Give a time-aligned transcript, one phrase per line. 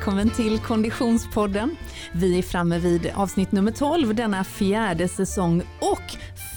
[0.00, 1.76] välkommen till Konditionspodden.
[2.12, 6.02] Vi är framme vid avsnitt nummer 12 denna fjärde säsong och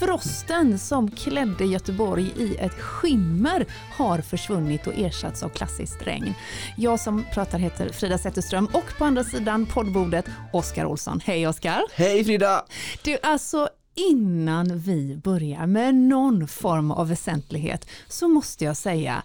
[0.00, 3.66] frosten som klädde Göteborg i ett skimmer
[3.96, 6.34] har försvunnit och ersatts av klassiskt regn.
[6.76, 11.20] Jag som pratar heter Frida Zetterström och på andra sidan poddbordet Oskar Olsson.
[11.24, 11.82] Hej Oskar!
[11.94, 12.64] Hej Frida!
[13.02, 19.22] Du, alltså innan vi börjar med någon form av väsentlighet så måste jag säga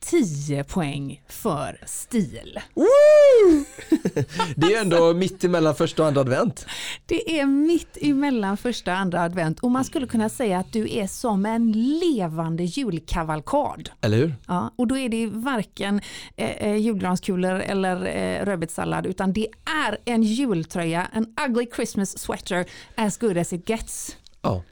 [0.00, 2.60] 10 poäng för stil.
[4.56, 6.66] det är ändå mitt emellan första och andra advent.
[7.06, 10.96] Det är mitt emellan första och andra advent och man skulle kunna säga att du
[10.96, 13.90] är som en levande julkavalkad.
[14.00, 14.36] Eller hur?
[14.46, 16.00] Ja, och då är det varken
[16.36, 19.48] eh, eh julgranskulor eller eh, rödbetssallad utan det
[19.86, 24.16] är en jultröja, en ugly Christmas sweater as good as it gets.
[24.42, 24.62] Ja.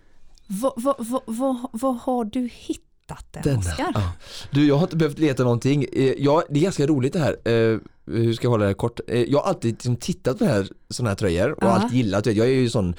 [0.46, 2.85] Vad va, va, va, va, har du hittat
[3.30, 3.90] den, Denna, Oskar?
[3.94, 4.12] ja.
[4.50, 5.86] Du, jag har inte behövt leta någonting.
[5.92, 7.36] Eh, Ja, det är ganska roligt det här.
[7.48, 9.00] Eh, hur ska jag hålla det kort?
[9.08, 11.66] Eh, Jag har alltid liksom tittat på här, såna här tröjor och Ja.
[11.68, 12.26] alltid gillat.
[12.26, 12.94] Jag är ju sån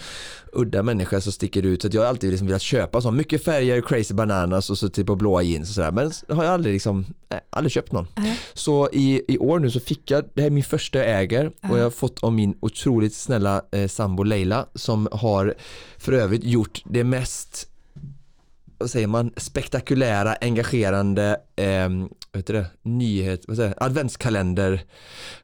[0.54, 3.82] udda människa som sticker ut så jag har alltid liksom velat köpa så mycket färger,
[3.82, 5.92] crazy bananas och så typ av blåa jeans och sådär.
[5.92, 8.08] Men har jag aldrig liksom, eh, aldrig köpt någon.
[8.18, 8.40] Nej.
[8.54, 11.52] Så i, i år nu så fick jag, det här är min första jag äger
[11.70, 15.54] och jag har fått av min otroligt snälla eh, sambo Leila som har
[15.98, 17.68] för övrigt gjort det mest
[18.78, 21.90] vad säger man, spektakulära, engagerande, eh,
[22.32, 24.84] vad heter det, nyhet, vad säger adventskalender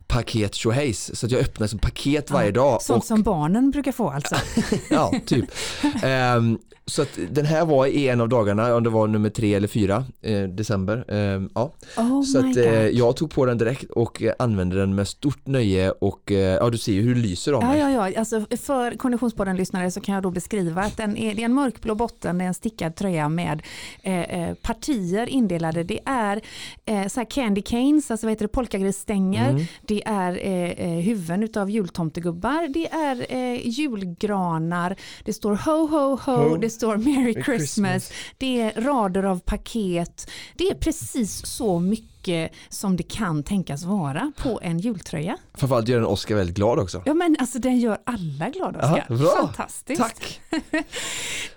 [0.08, 1.20] paket tjohejs.
[1.20, 2.82] Så att jag öppnar som paket varje dag.
[2.82, 4.36] Sånt och, som barnen brukar få alltså.
[4.90, 5.46] ja, typ.
[6.04, 9.54] Ehm, så att den här var i en av dagarna, om det var nummer tre
[9.54, 11.06] eller fyra, eh, december.
[11.08, 11.74] Ehm, ja.
[11.98, 15.48] Oh Så att eh, jag tog på den direkt och eh, använde den med stort
[15.48, 17.80] nöje och eh, ja du ser ju hur det lyser om Ja, mig.
[17.94, 18.20] ja, ja.
[18.20, 21.96] Alltså, för Konditionspodden-lyssnare så kan jag då beskriva att den är, det är en mörkblå
[21.96, 23.62] botten, det är en stickad tröja med
[24.02, 25.84] eh, eh, partier indelade.
[25.84, 26.42] Det är
[26.86, 29.64] eh, så här candy canes, alltså vad heter det, polkagrisstänger, Mm.
[29.82, 36.16] det är eh, eh, huvuden utav jultomtegubbar, det är eh, julgranar, det står ho ho
[36.26, 36.58] ho, Ho.
[36.74, 38.12] Det står Merry Christmas, Christmas.
[38.38, 44.32] det är rader av paket, det är precis så mycket som det kan tänkas vara
[44.38, 45.38] på en jultröja.
[45.54, 47.02] Framförallt gör den Oscar väldigt glad också.
[47.06, 49.06] Ja men alltså den gör alla glada Oskar.
[49.10, 49.36] Ja, bra.
[49.46, 50.02] Fantastiskt.
[50.02, 50.42] Tack!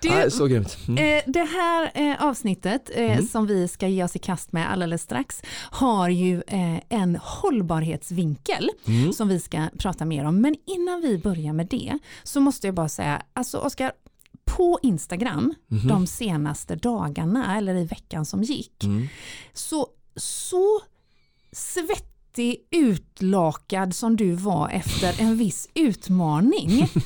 [0.01, 0.77] Du, Nej, så grymt.
[0.87, 1.17] Mm.
[1.17, 5.01] eh, det här eh, avsnittet eh, som vi ska ge oss i kast med alldeles
[5.01, 5.41] strax
[5.71, 6.41] har ju
[6.89, 9.13] en hållbarhetsvinkel Mm.
[9.13, 10.41] som vi ska prata mer om.
[10.41, 13.91] Men innan vi börjar med det så måste jag bara säga, alltså Oskar,
[14.47, 15.87] på Instagram Mhm.
[15.87, 19.07] de senaste dagarna eller i veckan som gick Mm.
[19.53, 20.79] så, så
[21.51, 22.55] svettig,
[23.21, 26.89] utlakad som du var efter en viss utmaning.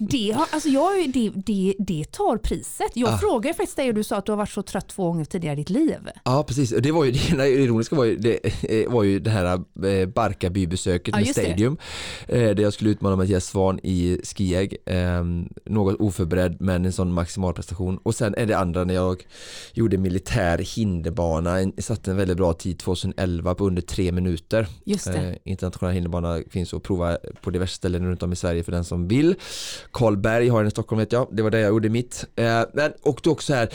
[0.00, 2.90] Det, har, alltså jag, det, det, det tar priset.
[2.94, 3.18] Jag Ah.
[3.18, 5.52] frågade faktiskt dig och du sa att du har varit så trött två gånger tidigare
[5.54, 5.98] i ditt liv.
[6.24, 9.30] Ja precis, Och det var ju det ironiska var ju det, eh, var ju det
[9.30, 9.44] här
[9.86, 11.44] eh, Barkarby-besöket Ja, med just det.
[11.46, 11.76] Stadium
[12.28, 15.24] eh, där jag skulle utmana Mattias Svan i skiägg eh,
[15.64, 19.22] något oförberedd men en sån maximal prestation och sen är det andra när jag
[19.72, 25.04] gjorde militär hinderbana, en, satte en väldigt bra tid 2011 på under tre minuter Just
[25.06, 25.38] det.
[25.62, 29.08] Internationella hinderbana finns att prova på diverse ställen runt om i Sverige för den som
[29.08, 29.34] vill.
[29.92, 32.24] Karlberg har den i Stockholm vet jag, det var där jag gjorde mitt.
[32.36, 33.68] Eh, men, och då också här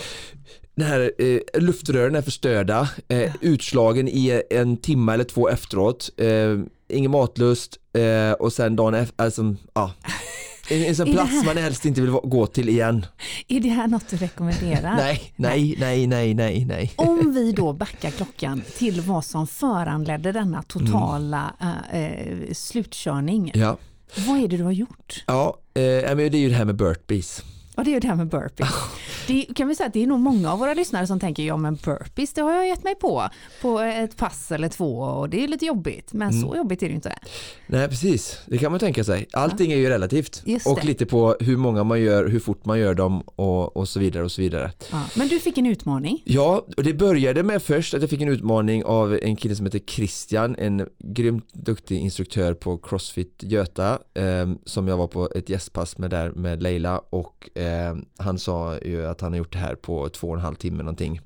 [0.76, 6.60] den här eh, luftrören är förstörda, eh, utslagen i en timme eller två efteråt, eh,
[6.88, 9.92] ingen matlust eh, och sen dagen efter, alltså, ja.
[10.70, 13.06] En, en sån plats här- man helst inte vill gå till igen.
[13.48, 14.96] Är det här något du rekommenderar?
[14.98, 16.94] Nej, nej, nej, nej, nej, nej.
[16.96, 21.54] Om vi då backar klockan till vad som föranledde denna totala
[21.92, 23.52] eh, eh, slutkörning.
[23.56, 23.78] Ja,
[24.28, 25.24] Vad är det du har gjort?
[25.28, 25.82] ja eh,
[26.16, 27.44] det är ju det här med burpees.
[27.76, 28.70] Ja, det är ju det här med burpees.
[29.28, 31.58] Det kan vi säga att det är nog många av våra lyssnare som tänker, ja
[31.58, 33.30] men burpees det har jag gett mig på
[33.62, 36.14] på ett pass eller två och det är lite jobbigt.
[36.14, 37.16] Men så jobbigt är det ju inte.
[37.68, 39.28] Nej precis, det kan man tänka sig.
[39.34, 42.94] Allting är ju relativt och lite på hur många man gör, hur fort man gör
[42.94, 44.72] dem och, och så vidare och så vidare.
[44.92, 46.22] Ja, men du fick en utmaning.
[46.26, 49.66] Ja, och det började med först att jag fick en utmaning av en kille som
[49.66, 55.50] heter Christian, en grymt duktig instruktör på Crossfit Göta eh, som jag var på ett
[55.50, 57.63] gästpass med där med Leila och eh,
[58.18, 60.78] han sa ju att han har gjort det här på två och en halv timme
[60.84, 61.22] någonting,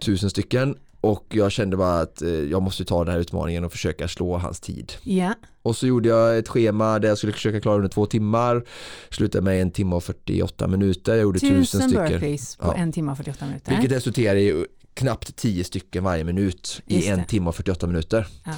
[0.00, 3.72] tusen stycken och jag kände bara att eh, jag måste ta den här utmaningen och
[3.72, 4.92] försöka slå hans tid.
[5.02, 8.64] Ja, Och så gjorde jag ett schema där jag skulle försöka klara under två timmar.
[9.10, 11.12] Slutade med en timme och 48 minuter.
[11.14, 12.08] Jag gjorde tusen tusen stycken.
[12.08, 12.74] burpees på Ja.
[12.74, 13.72] en timme och 48 minuter.
[13.76, 17.24] Vilket resulterar i knappt 10 stycken varje minut Just i en det.
[17.24, 18.26] timme och 48 minuter.
[18.44, 18.52] Ja.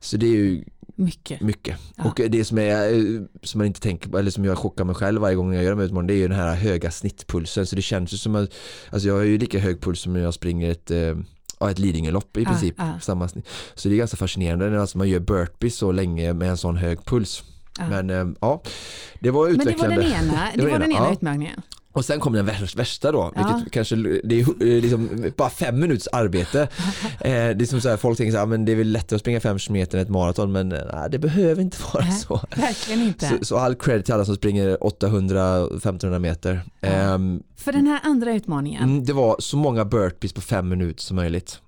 [0.00, 0.64] Så det är ju
[0.96, 1.40] Mycket.
[1.40, 1.78] mycket.
[1.96, 2.04] Ja.
[2.04, 4.94] Och det som, är, eh, som man inte tänker på, eller som jag chockar mig
[4.94, 7.66] själv varje gång jag gör de här utmaningarna, det är ju den här höga snittpulsen.
[7.66, 8.50] Så det känns ju som att,
[8.90, 11.14] alltså jag har ju lika hög puls som när jag springer ett eh,
[11.60, 12.74] ja, ett Lidingölopp i princip.
[12.78, 13.00] ah.
[13.00, 13.48] Samma, snitt.
[13.74, 16.76] så det är ganska fascinerande när alltså man gör burpees så länge med en sån
[16.76, 17.42] hög puls.
[17.78, 17.88] Ja.
[17.88, 18.62] Men eh, ja,
[19.20, 19.96] det var Men det var utvecklande.
[19.96, 21.12] den ena, det var den den ena, ena ja.
[21.12, 21.62] utmaningen.
[21.94, 23.52] Och sen kom den värsta, då, Ja.
[23.54, 26.68] vilket kanske det är eh, liksom bara fem minuters arbete.
[27.20, 29.16] Eh, det är som så här, folk tänker så här, men det är väl lättare
[29.16, 32.12] att springa fem kilometer än ett maraton, men eh, nej, det behöver inte vara Nej.
[32.12, 32.40] så.
[32.56, 33.28] Verkligen inte.
[33.28, 36.60] Så, så all cred till alla som springer 800-1500 meter.
[36.80, 36.88] Ja.
[36.88, 41.02] Ehm, För den här andra utmaningen, mm, det var så många burpees på fem minuter
[41.02, 41.60] som möjligt.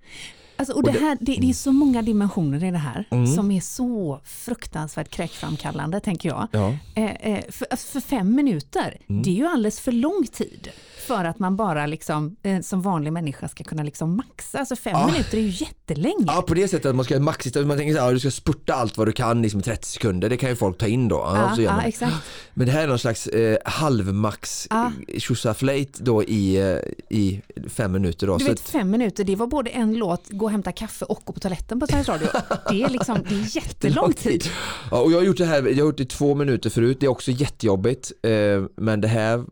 [0.56, 3.26] Alltså, och och det, här, det, det är så många dimensioner i det här Mm.
[3.26, 6.48] som är så fruktansvärt kräkframkallande tänker jag.
[6.52, 6.76] Ja.
[6.94, 9.22] Eh, eh, för, alltså, för fem minuter, Mm.
[9.22, 10.68] det är ju alldeles för lång tid
[11.06, 14.58] för att man bara liksom, eh, som vanlig människa ska kunna liksom maxa.
[14.58, 15.06] Alltså fem Ja.
[15.06, 16.24] minuter är ju jättelänge.
[16.26, 18.30] Ja på det sättet att man ska maxa, man tänker så här, ja, du ska
[18.30, 21.08] spurta allt vad du kan liksom i 30 sekunder, det kan ju folk ta in
[21.08, 21.16] då.
[21.16, 21.84] Ja, ja, man.
[21.84, 22.14] exakt.
[22.54, 24.92] Men det här är någon slags eh, halvmax Ja.
[25.08, 25.18] ja.
[25.18, 28.36] tjosaflejt då i, eh, i fem minuter då.
[28.36, 31.32] Du vet fem minuter, det var både en låt, gå och hämta kaffe och gå
[31.32, 32.28] på toaletten på Sveriges Radio.
[32.70, 34.44] Det är liksom, det är jättelång tid.
[34.90, 36.96] Ja, och jag har gjort det här, jag har gjort det i två minuter förut,
[37.00, 38.12] det är också jättejobbigt.
[38.22, 38.30] Eh,
[38.76, 39.44] men det här,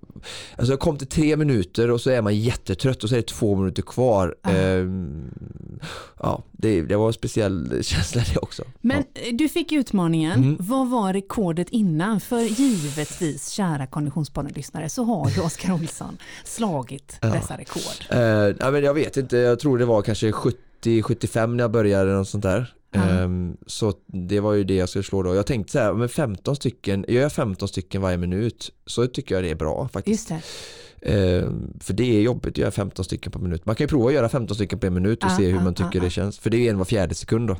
[0.56, 3.26] alltså jag kom till tre minuter och så är man jättetrött och så är det
[3.26, 4.34] två minuter kvar.
[4.42, 4.50] Ah.
[4.50, 4.86] Eh,
[6.22, 8.62] ja, det, det var en speciell känsla det också.
[8.80, 9.20] Men ja.
[9.20, 10.56] eh, du fick utmaningen, Mm.
[10.60, 12.20] vad var rekordet innan?
[12.20, 17.28] För givetvis, kära Konditionspodden-lyssnare, så har ju Oskar Olsson slagit Ja.
[17.28, 18.06] dessa rekord.
[18.10, 18.18] Eh,
[18.60, 22.28] ja, men jag vet inte, jag tror det var kanske 70-75 när jag började något
[22.28, 22.74] sånt där.
[22.94, 25.34] Ehm, så det var ju det jag skulle slå då.
[25.34, 29.34] Jag tänkte så här, men 15 stycken, gör jag 15 stycken varje minut så tycker
[29.34, 30.28] jag det är bra faktiskt.
[30.28, 30.40] Det.
[31.12, 33.66] Ehm, för det är jobbigt att göra 15 stycken på minut.
[33.66, 35.60] Man kan ju prova att göra 15 stycken på en minut och Ja, se hur
[35.60, 36.38] man tycker ja, det känns.
[36.38, 37.56] För det är en var fjärde sekund då.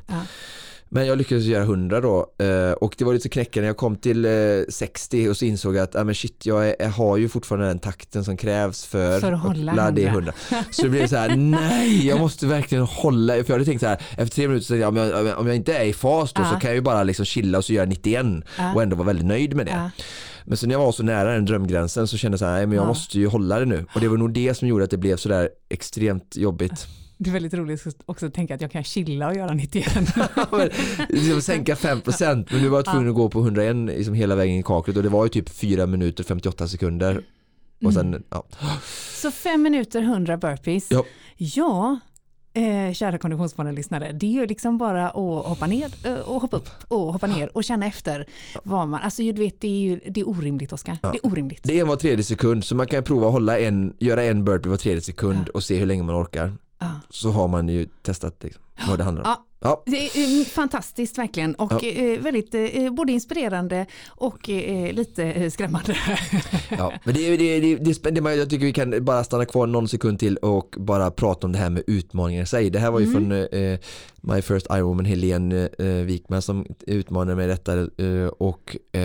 [0.94, 4.25] Men jag lyckades göra 100 då eh, och det var lite knäckande jag kom till
[4.25, 4.31] eh,
[4.69, 7.67] 60 och så insåg jag att ah, men shit, jag, är, jag har ju fortfarande
[7.67, 10.32] den takten som krävs för, För att hålla la det 100.
[10.50, 10.64] 100.
[10.70, 13.87] Så det blev så här, nej jag måste verkligen hålla, för jag hade tänkt så
[13.87, 14.88] här, efter tre minuter så tänkte jag,
[15.19, 16.50] om jag, om jag inte är i fas då Ja.
[16.52, 18.26] så kan jag ju bara liksom chilla och så göra 91
[18.58, 18.75] Ja.
[18.75, 19.73] och ändå vara väldigt nöjd med det.
[19.73, 19.91] Ja.
[20.44, 22.67] Men så när jag var så nära den drömgränsen så kände jag så här, nej
[22.67, 22.88] men jag Ja.
[22.88, 25.17] måste ju hålla det nu och det var nog det som gjorde att det blev
[25.17, 26.87] så där extremt jobbigt.
[27.24, 29.86] Det är väldigt roligt också att tänka att jag kan chilla och göra 91.
[30.52, 30.70] men,
[31.08, 34.62] liksom sänka 5% men nu var tvungen att gå på 101 liksom hela vägen i
[34.62, 37.22] kaklet och det var ju typ 4 minuter 58 sekunder
[37.84, 38.22] och sen, Mm.
[38.30, 38.44] ja.
[39.14, 40.86] Så fem minuter 100 burpees.
[40.90, 41.04] Ja.
[41.36, 41.98] Ja,
[42.54, 46.68] eh, kära konditionspodden-lyssnare, det är ju liksom bara att hoppa ner eh, och hoppa upp
[46.88, 48.26] och hoppa ner och känna efter
[48.64, 51.10] vad man, alltså du vet det är ju det är orimligt Oskar, Ja.
[51.12, 51.60] det är orimligt.
[51.62, 54.44] Det är en var tredje sekund så man kan prova att hålla en, göra en
[54.44, 55.50] burpee var tredje sekund Ja.
[55.54, 56.52] och se hur länge man orkar.
[57.10, 59.31] Så har man ju testat liksom, vad det handlar om.
[59.64, 59.82] Ja.
[59.87, 61.81] Det är eh, fantastiskt verkligen och Ja.
[61.88, 64.49] eh, väldigt eh, både inspirerande och
[64.93, 65.96] lite skrämmande.
[66.78, 69.88] Ja, men det, det, det, det, det, jag tycker vi kan bara stanna kvar någon
[69.88, 72.70] sekund till och bara prata om det här med utmaningar i sig.
[72.70, 73.14] Det här var ju Mm.
[73.14, 73.78] från eh,
[74.20, 79.00] My First Ironwoman Helene eh, Wikman som utmanade mig detta eh, och eh,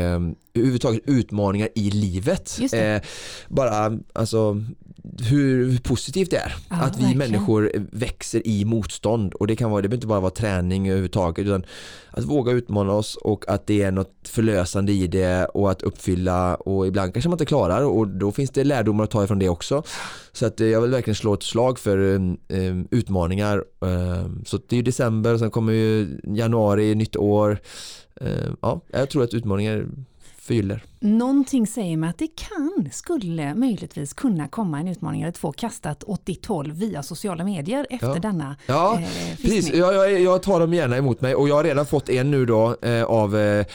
[0.53, 2.59] överhuvudtaget utmaningar i livet.
[2.73, 3.01] Eh,
[3.49, 4.63] bara alltså
[5.29, 7.17] hur, hur positivt det är Ja, att vi verkligen.
[7.17, 10.87] människor växer i motstånd och det kan vara, det behöver inte bara vara träning träning
[10.87, 11.65] överhuvudtaget utan
[12.11, 16.55] att våga utmana oss och att det är något förlösande i det och att uppfylla
[16.55, 19.49] och ibland kanske man inte klarar och då finns det lärdomar att ta ifrån det
[19.49, 19.83] också.
[20.31, 23.63] Så att eh, jag vill verkligen slå ett slag för um, um, utmaningar.
[23.79, 27.59] Um, så det är ju december och sen kommer ju januari, nytt år.
[28.21, 29.85] Um, ja, jag tror att utmaningar
[30.49, 30.83] förgyller.
[30.99, 36.03] Någonting säger mig att det kan, skulle möjligtvis kunna komma en utmaning eller två kastat
[36.03, 38.15] åt ditt håll via sociala medier efter Ja.
[38.15, 41.63] denna Ja, eh, Precis, jag, jag, jag tar dem gärna emot mig och jag har
[41.63, 43.65] redan fått en nu då eh, av eh,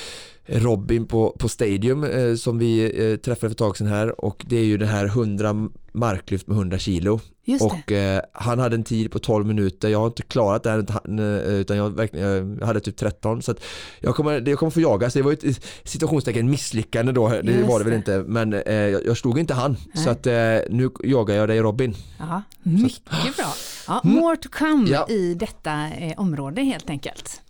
[0.47, 4.45] Robin på, på Stadium eh, som vi eh, träffade för ett tag sedan här och
[4.49, 7.67] det är ju det här 100 marklyft med 100 kilo Just det.
[7.67, 10.79] och eh, han hade en tid på 12 minuter, jag har inte klarat det här
[10.79, 13.65] utan- eh, utan jag, jag hade typ 13 så att
[14.01, 17.53] jag kommer, jag kommer få jaga så det var ju ett situationstecken misslyckande då, det
[17.53, 17.97] Just var det väl det.
[17.97, 20.05] inte men eh, jag, jag slog inte han Nej.
[20.05, 20.33] så att eh,
[20.71, 21.95] nu jagar jag dig Robin.
[22.19, 23.05] Ja, mycket
[23.37, 23.53] bra.
[23.89, 24.17] Ja, Mm.
[24.17, 25.07] more to come Ja.
[25.09, 27.41] i detta eh, område helt enkelt.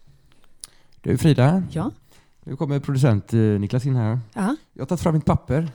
[1.02, 1.90] Du Frida, Ja.
[2.44, 4.18] Nu kommer producent eh, Niklas in här.
[4.34, 4.56] Ja.
[4.72, 5.68] Jag har tagit fram mitt papper.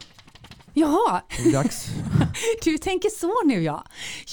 [0.73, 1.87] Jaha, Det är dags.
[2.63, 3.83] du tänker så nu ja.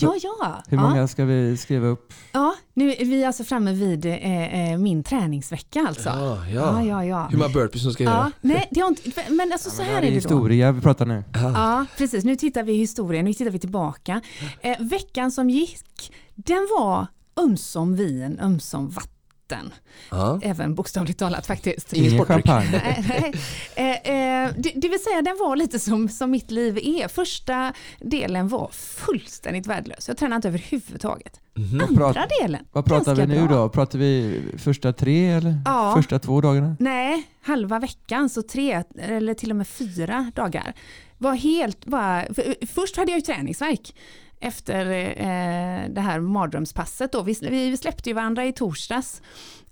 [0.01, 0.63] Ja, ja.
[0.69, 0.83] Hur ja.
[0.89, 2.13] många ska vi skriva upp?
[2.33, 6.09] Ja, nu är vi alltså framme vid eh, eh, min träningsvecka alltså.
[6.09, 7.05] Ja, ja, ja.
[7.05, 7.29] ja.
[7.31, 8.33] Hur många burpees som ska Ja, göra?
[8.41, 10.15] nej, det har inte, men alltså så det här är är det då.
[10.15, 11.25] historia vi pratar nu.
[11.35, 12.25] Ja, precis.
[12.25, 14.21] Nu tittar vi i historien, nu tittar vi tillbaka.
[14.61, 17.07] Eh, veckan som gick, den var
[17.41, 19.13] ömsom vin, ömsom vatten
[19.51, 19.73] vatten.
[20.11, 20.41] Ja.
[20.43, 21.93] Även bokstavligt talat faktiskt.
[21.93, 22.69] Ingen champagne.
[22.85, 23.33] Nej, nej.
[24.05, 24.13] Eh,
[24.45, 27.09] eh, det, det vill säga den var lite som, som mitt liv är.
[27.09, 30.09] Första delen var fullständigt värdelös.
[30.09, 31.41] Jag tränade inte överhuvudtaget.
[31.95, 33.57] Pratar- Andra delen, Vad pratar vi nu bra.
[33.57, 33.69] då?
[33.69, 35.93] Pratar vi första tre eller Ja.
[35.97, 36.77] första två dagarna?
[36.81, 40.75] Nej, halva veckan, så tre eller till och med fyra dagar.
[41.19, 43.95] Var helt bara, för, först hade jag ju träningsverk
[44.41, 47.13] efter eh, det här mardrömspasset.
[47.13, 47.23] Då.
[47.23, 49.23] Vi, vi släppte ju varandra i torsdags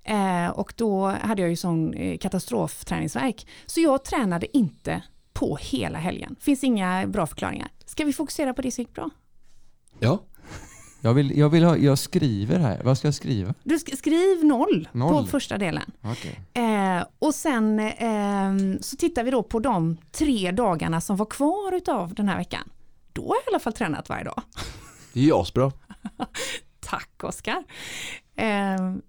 [0.05, 3.47] eh, och då hade jag ju sån eh, katastrofträningsverk.
[3.67, 5.03] Så jag tränade inte
[5.33, 6.37] på hela helgen.
[6.41, 7.69] Finns inga bra förklaringar.
[7.87, 9.11] Ska vi fokusera på det som gick bra?
[10.01, 10.23] ja.
[11.01, 12.81] Jag, vill, jag, vill ha, jag skriver här.
[12.85, 13.55] Vad ska jag skriva?
[13.63, 15.27] Du sk- skriv noll, på Noll.
[15.27, 15.91] första delen.
[16.03, 16.41] Okej.
[16.55, 21.73] Eh, och sen eh, så tittar vi då på de tre dagarna som var kvar
[21.75, 22.69] utav den här veckan.
[23.15, 24.43] Då har jag i alla fall tränat varje dag.
[25.13, 25.73] Det är asbra.
[26.81, 27.65] Tack Oskar.
[28.37, 28.45] Eh,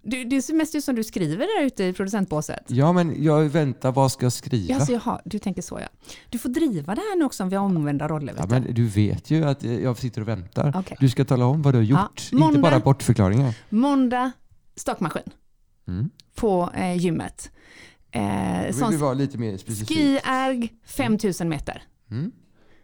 [0.04, 2.64] det, det är mest ut som du skriver där ute i producentbåset.
[2.68, 3.92] Ja, men jag väntar.
[3.92, 4.76] Vad ska jag skriva?
[4.76, 5.88] Alltså, jaha, du tänker så ja.
[6.30, 8.34] Du får driva det här nu också om vi har omvända roller.
[8.38, 10.74] Ja, men du vet ju att jag sitter och väntar.
[10.76, 10.98] Okej.
[11.00, 12.48] Du ska tala om vad du har gjort, måndag.
[12.48, 13.54] inte bara bortförklaringar.
[13.70, 14.32] Måndag,
[14.76, 15.24] stakmaskin
[15.88, 16.10] Mm.
[16.36, 17.52] på eh, gymmet.
[18.12, 18.22] Eh,
[18.62, 19.98] Då vill sån vi vara lite mer specifik.
[19.98, 21.84] skierg 5000 meter.
[22.12, 22.32] Mm.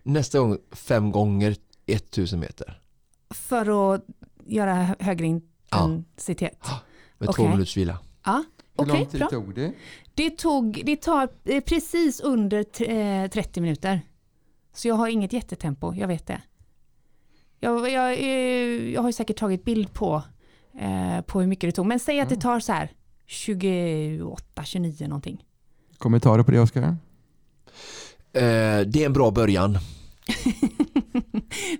[0.04, 1.56] Nästa gång fem gånger
[1.86, 2.82] 1000 meter.
[3.30, 4.06] För att
[4.46, 6.60] göra hö- högre intensitet.
[7.18, 7.46] Med Okej.
[7.46, 8.00] två minuters vila.
[8.26, 8.44] Ja,
[8.78, 9.30] Hur okej, lång tid bra.
[9.30, 9.74] tog det?
[10.14, 14.02] Det, tog, det tar eh, precis under t- eh, 30 minuter.
[14.74, 16.42] Så jag har inget jättetempo, jag vet det.
[17.60, 20.24] Jag, jag, eh, jag har ju säkert tagit bild på,
[21.26, 21.86] på hur mycket det tog.
[21.86, 22.92] Men säg att det tar så här
[23.26, 25.46] 28, 29 någonting.
[25.98, 26.98] Kommentarer på det Oskar?
[28.34, 28.42] Eh,
[28.88, 29.78] det är en bra början.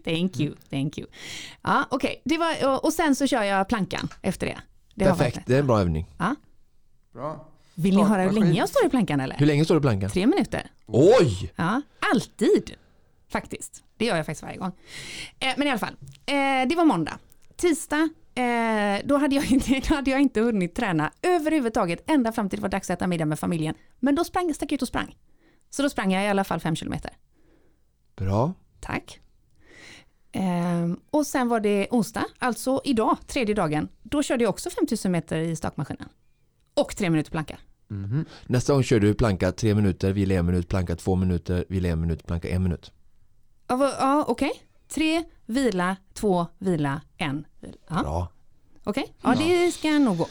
[0.04, 1.08] Thank you, thank you.
[1.62, 2.22] Ja, okej.
[2.26, 4.58] Det var Och sen så kör jag plankan efter det.
[4.96, 6.06] det Perfekt, det är en bra övning.
[7.14, 7.48] Bra.
[7.76, 9.36] Vill ni höra hur länge jag står i plankan eller?
[9.36, 10.10] Hur länge står du på plankan?
[10.10, 10.72] Tre minuter.
[10.88, 11.52] Oj!
[11.56, 11.82] Ja,
[12.14, 12.76] alltid
[13.30, 13.84] faktiskt.
[13.98, 14.72] Det gör jag faktiskt varje gång.
[15.40, 17.20] Eh, men i alla fall, eh, det var måndag.
[17.56, 22.50] Tisdag, eh, då, hade jag inte, då hade jag inte hunnit träna överhuvudtaget ända fram
[22.50, 23.76] till det var dags att äta middag med familjen.
[24.00, 25.16] Men då sprang, stack jag ut och sprang.
[25.72, 27.12] Så då sprang jag i alla fall fem kilometer.
[28.16, 28.54] Bra.
[28.80, 29.20] Tack.
[30.32, 33.90] Ehm, och sen var det onsdag, alltså idag, tredje dagen.
[34.04, 36.10] Då körde jag också 5000 meter i stakmaskinen.
[36.74, 37.58] Och tre minuter planka.
[37.88, 38.26] Mhm.
[38.48, 42.02] Nästa gång kör du planka tre minuter, vila en minut, planka två minuter, vila en
[42.02, 42.92] minut, planka en minut.
[43.68, 44.52] Ja, ja okej.
[44.88, 47.46] Tre, vila, två, vila, en.
[47.60, 47.78] Vila.
[47.90, 48.28] Ja, Bra.
[48.84, 50.28] Okej, ja det ska nog gå.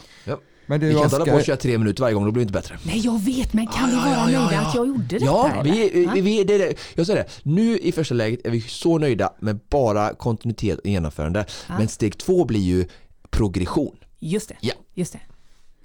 [0.70, 2.40] Men Vi du kan inte hålla på och köra tre minuter varje gång, då blir
[2.40, 2.78] det inte bättre.
[2.82, 4.60] Nej jag vet, men kan vi ja, vara nöjda ja.
[4.60, 5.24] att jag gjorde detta?
[5.24, 6.74] Ja, vi, vi, vi, det, är det.
[6.94, 7.30] jag säger det.
[7.42, 11.46] Nu i första läget är vi så nöjda med bara kontinuitet och genomförande.
[11.68, 12.86] Men steg två blir ju
[13.30, 13.96] progression.
[14.18, 14.72] Just det, Ja.
[14.94, 15.20] just det.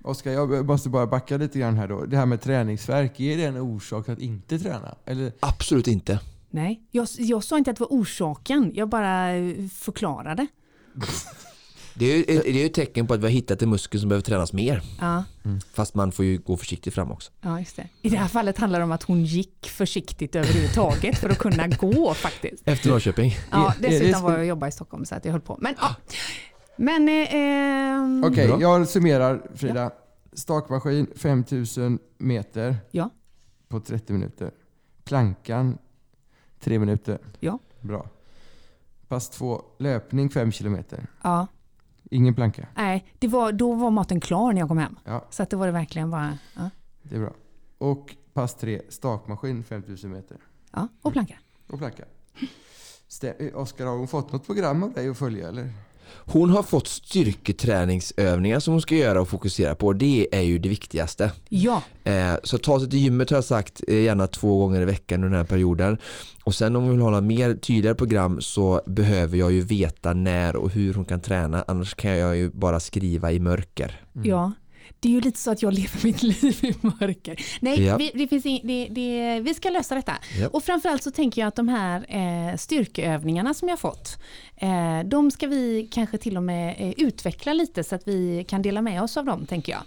[0.04, 2.06] Oskar, jag måste bara backa lite grann här då.
[2.06, 4.96] Det här med träningsverk, är det en orsak att inte träna?
[5.06, 5.32] Eller?
[5.40, 6.20] Absolut inte.
[6.50, 10.48] Nej, jag, jag sa inte att det var orsaken, jag bara eh, förklarade.
[11.98, 12.24] Det är ju
[12.54, 14.82] det är ett tecken på att vi har hittat en muskel som behöver tränas mer.
[15.00, 15.24] Ja,
[15.74, 17.32] Fast man får ju gå försiktigt fram också.
[17.42, 17.88] ja, just det.
[18.02, 21.68] I det här fallet handlar det om att hon gick försiktigt överhuvudtaget för att kunna
[21.80, 22.68] gå faktiskt.
[22.68, 23.32] Efter Norrköping.
[23.52, 25.58] Ja, dessutom var jag och jobbade i Stockholm så att jag höll på.
[25.62, 25.96] Men, ja.
[26.78, 28.62] Men, eh, ehm, Okej, Bra.
[28.62, 29.92] jag summerar Frida.
[30.34, 33.10] Stakmaskin 5000 meter Ja.
[33.68, 34.52] på 30 minuter.
[35.04, 35.78] Plankan
[36.60, 37.20] 3 minuter.
[37.40, 37.60] Ja.
[37.82, 38.10] Bra.
[39.08, 41.08] Pass 2, löpning 5 kilometer.
[41.24, 41.48] ja,
[42.12, 42.68] Ingen planka.
[42.76, 44.96] nej, det var, då var maten klar när jag kom hem.
[45.04, 46.70] Ja, Så att det var det verkligen bara, ja,
[47.04, 47.34] det är bra.
[47.78, 50.38] Och pass 3, stakmaskin 5000 meter.
[50.72, 51.36] ja och planka.
[51.68, 52.04] Och planka.
[53.54, 55.70] Oskar, har hon fått något program av dig att följa eller?
[56.18, 59.94] Hon har fått styrketräningsövningar som hon ska göra och fokusera på.
[59.94, 61.32] Det är ju det viktigaste.
[61.50, 64.86] Ja, Eh, så ta sig till gymmet har jag sagt eh, gärna två gånger i
[64.86, 65.98] veckan under den här perioden.
[66.44, 70.56] Och sen om hon vill ha mer tydligare program så behöver jag ju veta när
[70.56, 71.64] och hur hon kan träna.
[71.68, 74.02] Annars kan jag ju bara skriva i mörker.
[74.24, 74.52] ja.
[75.06, 77.46] Det är ju lite så att jag lever mitt liv i mörker.
[77.60, 77.98] Nej, Ja.
[77.98, 80.14] vi, det finns in, det, det, vi ska lösa detta.
[80.40, 80.48] Ja.
[80.48, 82.06] Och framförallt så tänker jag att de här
[82.52, 84.18] eh, styrkeövningarna som jag fått,
[84.58, 88.62] eh, de ska vi kanske till och med eh, utveckla lite så att vi kan
[88.62, 89.82] dela med oss av dem, tänker jag.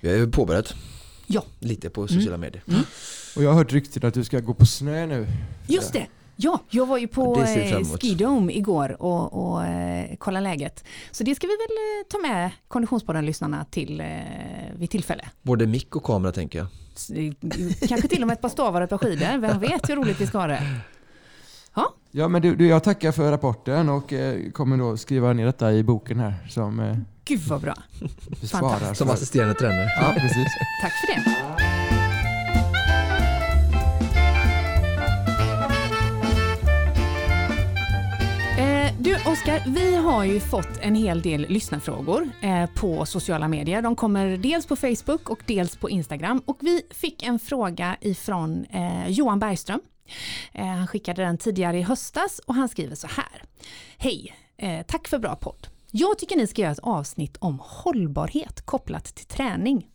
[0.00, 0.74] Jag är påbörjat
[1.26, 1.44] Ja.
[1.60, 2.62] lite på sociala medier.
[3.36, 5.26] Och jag har hört rykten att du ska gå på snö nu.
[5.68, 6.06] Just det!
[6.36, 7.84] Ja, jag var ju på eh.
[8.00, 10.84] Skidome igår och, och eh, kollade läget.
[11.10, 14.06] Så det ska vi väl eh, ta med Konditionspodden-lyssnarna till eh,
[14.76, 15.24] vid tillfälle.
[15.42, 16.66] Både mick och kamera tänker jag.
[17.26, 17.32] Eh,
[17.88, 19.38] Kanske till och med ett par stavar och ett par skidor.
[19.38, 20.62] Vem vet hur roligt vi ska ha det.
[22.10, 25.72] Ja, men du, du, jag tackar för rapporten och eh, kommer då skriva ner detta
[25.72, 27.74] i boken här som eh, Gud vad bra.
[28.94, 29.88] Som assisterande tränare.
[30.00, 30.46] Ja, precis.
[30.82, 32.05] Tack för det.
[39.06, 43.82] Du Oskar, vi har ju fått en hel del lyssnarfrågor eh, på sociala medier.
[43.82, 46.42] De kommer dels på Facebook och dels på Instagram.
[46.46, 49.80] Och vi fick en fråga ifrån eh, Johan Bergström.
[50.52, 53.42] Eh, han skickade den tidigare i höstas och han skriver så här.
[53.96, 54.34] Hej,
[54.86, 55.66] tack för bra podd.
[55.90, 59.86] Jag tycker ni ska göra ett avsnitt om hållbarhet kopplat till träning.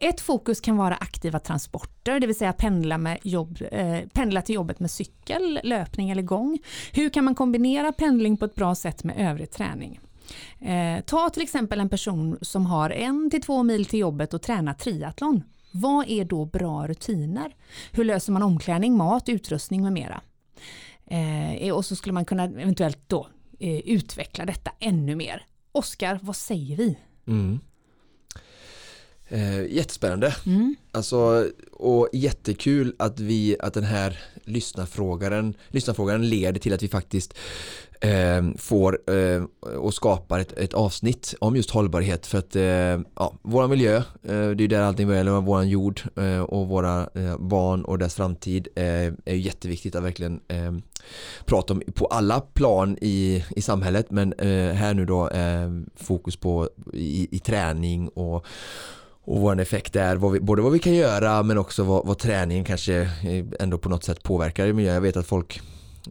[0.00, 4.54] Ett fokus kan vara aktiva transporter, det vill säga pendla, med jobb, eh, pendla till
[4.54, 6.58] jobbet med cykel, löpning eller gång.
[6.92, 10.00] Hur kan man kombinera pendling på ett bra sätt med övrig träning?
[10.60, 14.42] Eh, ta till exempel en person som har en till två mil till jobbet och
[14.42, 15.42] tränar triathlon.
[15.72, 17.54] Vad är då bra rutiner?
[17.92, 20.20] Hur löser man omklädning, mat, utrustning med mera?
[21.06, 23.26] Eh, och så skulle man kunna eventuellt då
[23.58, 25.46] eh, utveckla detta ännu mer.
[25.72, 26.98] Oskar, vad säger vi?
[27.26, 27.60] Mm.
[29.32, 30.34] Eh, jättespännande.
[30.46, 30.76] Mm.
[30.92, 37.34] Alltså, och jättekul att vi, att den här lyssnarfrågaren, lyssnarfrågaren leder till att vi faktiskt
[38.00, 39.44] eh, får eh,
[39.76, 44.50] och skapar ett, ett avsnitt om just hållbarhet för att eh, ja, våra miljö, eh,
[44.50, 48.68] det är där allting börjar, våran jord eh, och våra eh, barn och dess framtid
[48.74, 50.40] är jätteviktigt att verkligen
[51.44, 54.34] prata om på alla plan i, i samhället men
[54.74, 55.30] här nu då
[55.96, 58.46] fokus på i, i träning och
[59.24, 62.18] och vår effekt är, vad vi, både vad vi kan göra men också vad, vad
[62.18, 64.94] träningen kanske eh, ändå på något sätt påverkar i miljön.
[64.94, 65.60] Jag vet att folk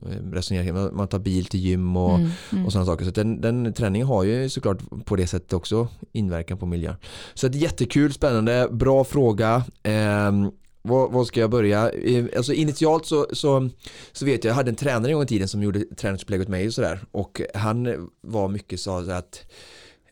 [0.01, 2.65] eh, resonerar man tar bil till gym och, Mm, mm.
[2.65, 3.05] och sådana saker.
[3.05, 6.95] Så den, den träningen har ju såklart på det sättet också inverkan på miljön.
[7.33, 9.63] Så det är jättekul, spännande, bra fråga.
[9.83, 10.51] Ehm,
[10.81, 11.89] vad, vad ska jag börja?
[11.89, 13.69] Eh, Alltså initialt så, så,
[14.11, 16.47] så vet jag, jag hade en tränare en gång i tiden som gjorde träningsupplägg åt
[16.47, 16.99] mig och sådär.
[17.11, 19.45] Och han var mycket så att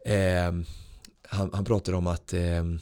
[0.06, 0.66] ehm,
[1.30, 2.80] han, han pratade om att ehm,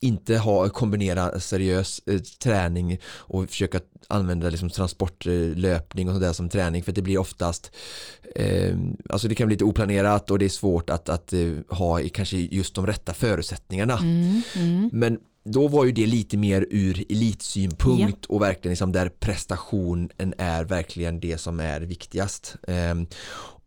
[0.00, 6.48] inte ha, kombinera seriös eh, träning och försöka använda liksom transportlöpning och sånt där som
[6.48, 7.72] träning för det blir oftast
[8.34, 8.76] eh,
[9.08, 12.08] alltså det kan bli lite oplanerat och det är svårt att, att eh, ha i
[12.08, 14.90] kanske just de rätta förutsättningarna Mm, mm.
[14.92, 20.64] men då var ju det lite mer ur elitsynpunkt och verkligen liksom där prestationen är
[20.64, 22.56] verkligen det som är viktigast.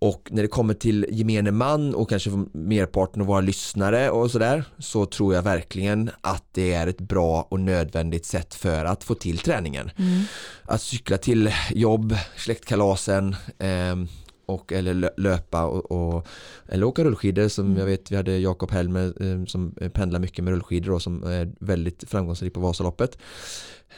[0.02, 4.64] Och när det kommer till gemene man och kanske merparten av våra lyssnare och sådär
[4.78, 9.16] så tror jag verkligen att det är ett bra och nödvändigt sätt för att få
[9.16, 9.92] till träningen.
[9.98, 10.24] Mm.
[10.64, 14.08] Att cykla till jobb, släktkalasen ehm,
[14.46, 16.28] och, eller lö- löpa och, och
[16.70, 17.78] eller åka rullskidor som Mm.
[17.78, 21.52] jag vet vi hade Jakob Helmer eh, som pendlar mycket med rullskidor och som är
[21.60, 23.18] väldigt framgångsrik på Vasaloppet.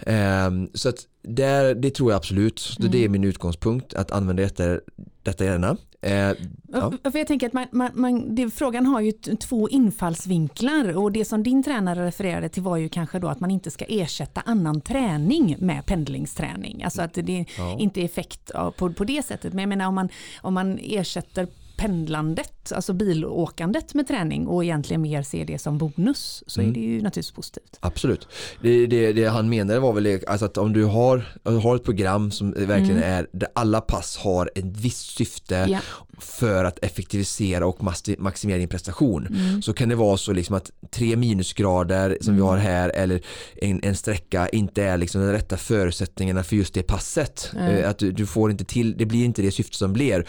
[0.05, 3.11] Ehm, så att där, det tror jag absolut, Så det är Mm.
[3.11, 4.79] min utgångspunkt att använda detta,
[5.23, 5.77] detta gärna.
[6.01, 6.31] Eh,
[6.73, 6.91] Ja.
[7.03, 11.25] För jag tänker att man, man, man, det, frågan har ju två infallsvinklar och det
[11.25, 14.81] som din tränare refererade till var ju kanske då att man inte ska ersätta annan
[14.81, 16.83] träning med pendlingsträning.
[16.83, 17.77] Alltså att det Ja.
[17.79, 19.53] inte är effekt på, på det sättet.
[19.53, 20.09] Men jag menar om man,
[20.41, 21.47] om man ersätter
[21.81, 26.73] pendlandet, alltså bilåkandet med träning och egentligen mer ser det som bonus så är Mm.
[26.73, 27.77] det ju naturligtvis positivt.
[27.79, 28.27] Absolut.
[28.61, 31.25] Det, det, det han menade var väl alltså att om du har,
[31.61, 33.03] har ett program som verkligen Mm.
[33.03, 35.79] är där alla pass har ett visst syfte Ja.
[36.19, 37.83] för att effektivisera och
[38.17, 39.61] maximera din prestation Mm.
[39.61, 43.21] så kan det vara så liksom att tre minusgrader som vi har här eller
[43.61, 47.51] en, en sträcka inte är liksom de rätta förutsättningarna för just det passet.
[47.59, 50.25] Eh, Att du, du får inte till, det blir inte det syfte som blir.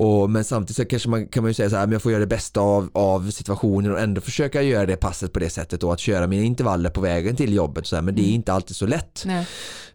[0.00, 2.12] Och, men samtidigt så kanske man, kan man ju säga så här, men jag får
[2.12, 5.82] göra det bästa av, av situationen och ändå försöka göra det passet på det sättet
[5.82, 7.86] och att köra mina intervaller på vägen till jobbet.
[7.86, 8.34] Så här, men det är Mm.
[8.34, 9.22] inte alltid så lätt.
[9.26, 9.46] Nej.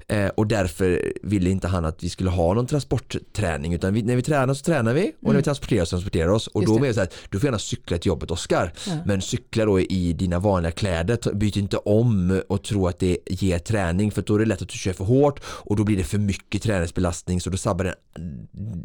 [0.08, 4.16] Eh, och därför ville inte han att vi skulle ha någon transportträning utan vi, när
[4.16, 6.48] vi tränar så tränar vi och när vi transporterar så transporterar vi oss.
[6.48, 6.72] Och Mm.
[6.72, 8.74] Just då är det så här, du får gärna cykla till jobbet Oskar.
[8.88, 8.94] Ja.
[9.06, 13.60] Men cykla då i dina vanliga kläder, byt inte om och tro att det ger
[13.60, 16.04] träning för då är det lätt att du kör för hårt och då blir det
[16.04, 17.96] för mycket träningsbelastning så då sabbar det,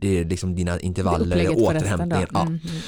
[0.00, 2.28] det är liksom dina intervaller, resten återhämtningen.
[2.32, 2.40] Ja.
[2.40, 2.80] Mm, mm, mm.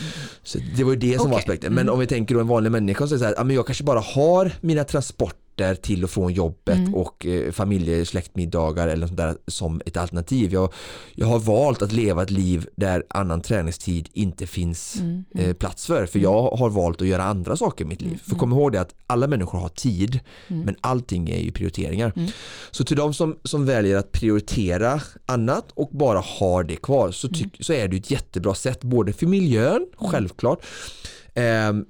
[0.42, 1.42] Så det var ju det som var Okej.
[1.42, 1.74] aspekten.
[1.74, 1.94] Men Mm.
[1.94, 3.66] om vi tänker då en vanlig människa så är det så här, ja, men jag
[3.66, 5.39] kanske bara har mina transporter
[5.74, 6.94] till och från jobbet Mm.
[6.94, 10.52] och eh, familje, släktmiddagar eller sånt där som ett alternativ.
[10.52, 10.72] Jag,
[11.14, 15.46] jag har valt att leva ett liv där annan träningstid inte finns Mm, mm.
[15.46, 16.06] eh, plats för.
[16.06, 18.10] För jag har valt att göra andra saker i mitt liv.
[18.10, 20.62] Mm, För kom ihåg det att alla människor har tid Mm.
[20.64, 22.12] men allting är ju prioriteringar.
[22.16, 22.30] Mm.
[22.70, 27.28] Så till de som, som väljer att prioritera annat och bara har det kvar så,
[27.28, 30.62] tyck, så är det ett jättebra sätt både för miljön, självklart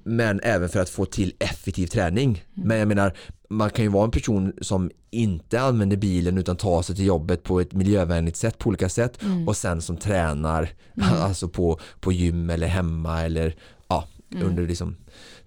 [0.03, 2.43] men även för att få till effektiv träning.
[2.53, 3.13] Men jag menar
[3.49, 7.43] man kan ju vara en person som inte använder bilen utan tar sig till jobbet
[7.43, 9.47] på ett miljövänligt sätt på olika sätt Mm.
[9.47, 10.69] och sen som tränar
[11.01, 13.55] alltså på, på gym eller hemma eller
[13.87, 14.47] ja, Mm.
[14.47, 14.95] under liksom,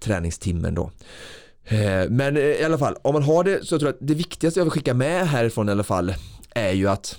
[0.01, 0.91] träningstimmen då.
[1.65, 4.15] Eh, Men eh, i alla fall, om man har det så tror jag att det
[4.15, 6.15] viktigaste jag vill skicka med härifrån i alla fall
[6.55, 7.17] är ju att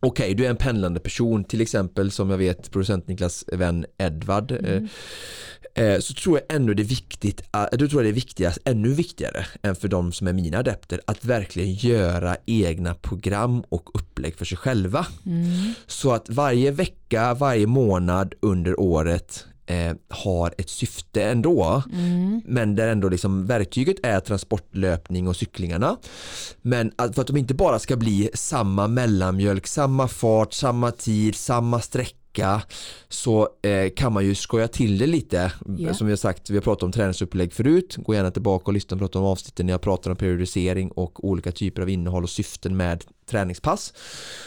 [0.00, 4.52] Okej, du är en pendlande person, till exempel som jag vet producent Niklas vän Edvard
[4.52, 4.82] eh, eh,
[6.00, 8.88] så tror jag ändå det är viktigt, eh, då tror jag det är viktigast, ännu
[8.88, 14.36] viktigare än för de som är mina adepter att verkligen göra egna program och upplägg
[14.36, 15.06] för sig själva.
[15.26, 15.74] Mm.
[15.86, 21.82] Så att varje vecka, varje månad under året eh, har ett syfte ändå.
[21.92, 22.42] Mm.
[22.44, 25.96] Men där ändå liksom verktyget är transportlöpning och cyklingarna.
[26.62, 31.34] Men att, för att de inte bara ska bli samma mellanmjölk, samma fart, samma tid,
[31.34, 32.25] samma sträcka
[33.08, 35.52] så eh, kan man ju skoja till det lite.
[35.78, 35.94] Ja.
[35.94, 37.96] Som vi har sagt, vi har pratat om träningsupplägg förut.
[37.98, 41.52] Gå gärna tillbaka och lyssna på de avsnitten när jag pratar om periodisering och olika
[41.52, 43.92] typer av innehåll och syften med träningspass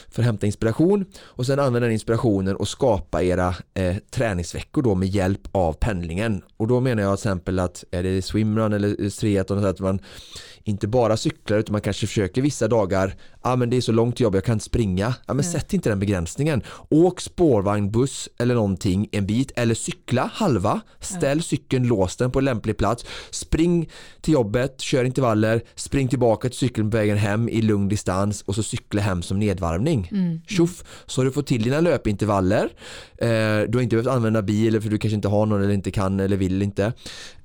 [0.07, 4.95] för att hämta inspiration och sen använda den inspirationen och skapa era eh, träningsveckor då
[4.95, 9.09] med hjälp av pendlingen och då menar jag till exempel att är det swimrun eller
[9.09, 9.99] triathlon så att man
[10.63, 14.15] inte bara cyklar utan man kanske försöker vissa dagar ah, men det är så långt
[14.15, 15.05] till jobb jag kan inte springa.
[15.07, 15.45] Ja men Nej.
[15.45, 16.61] sätt inte den begränsningen.
[16.89, 20.81] Åk spårvagn, buss eller någonting en bit eller cykla halva.
[20.99, 23.05] Ställ cykeln, lås den på en lämplig plats.
[23.29, 23.89] Spring
[24.21, 28.55] till jobbet, kör intervaller spring tillbaka till cykeln på vägen hem i lugn distans och
[28.55, 30.09] så cykla hem som nedvarvning.
[30.11, 30.41] Mm.
[30.47, 30.83] tjoff!
[31.05, 32.69] Så har du fått till dina löpintervaller.
[33.17, 33.27] Eh,
[33.67, 36.19] du har inte behövt använda bil för du kanske inte har någon eller inte kan
[36.19, 36.93] eller vill inte.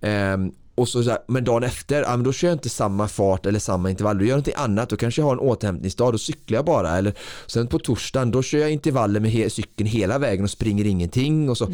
[0.00, 3.08] Ehm, och så, så här, men dagen efter, ja, men då kör jag inte samma
[3.08, 6.12] fart eller samma intervall, då gör jag någonting annat, då kanske jag har en återhämtningsdag,
[6.12, 6.98] då cyklar jag bara.
[6.98, 7.14] Eller
[7.46, 11.50] sen på torsdagen, då kör jag intervaller med he- cykeln hela vägen och springer ingenting
[11.50, 11.68] och så.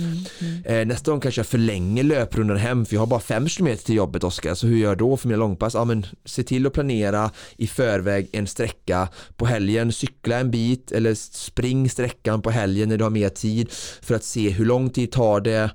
[0.65, 3.95] Eh, nästa gång kanske jag förlänger löprundan hem för jag har bara 5 km till
[3.95, 5.75] jobbet Oskar, så hur gör jag då för mina långpass?
[5.75, 10.93] Ja men se till att planera i förväg en sträcka på helgen, cykla en bit
[10.93, 13.71] eller spring sträckan på helgen när du har mer tid
[14.03, 15.71] för att se hur lång tid tar det,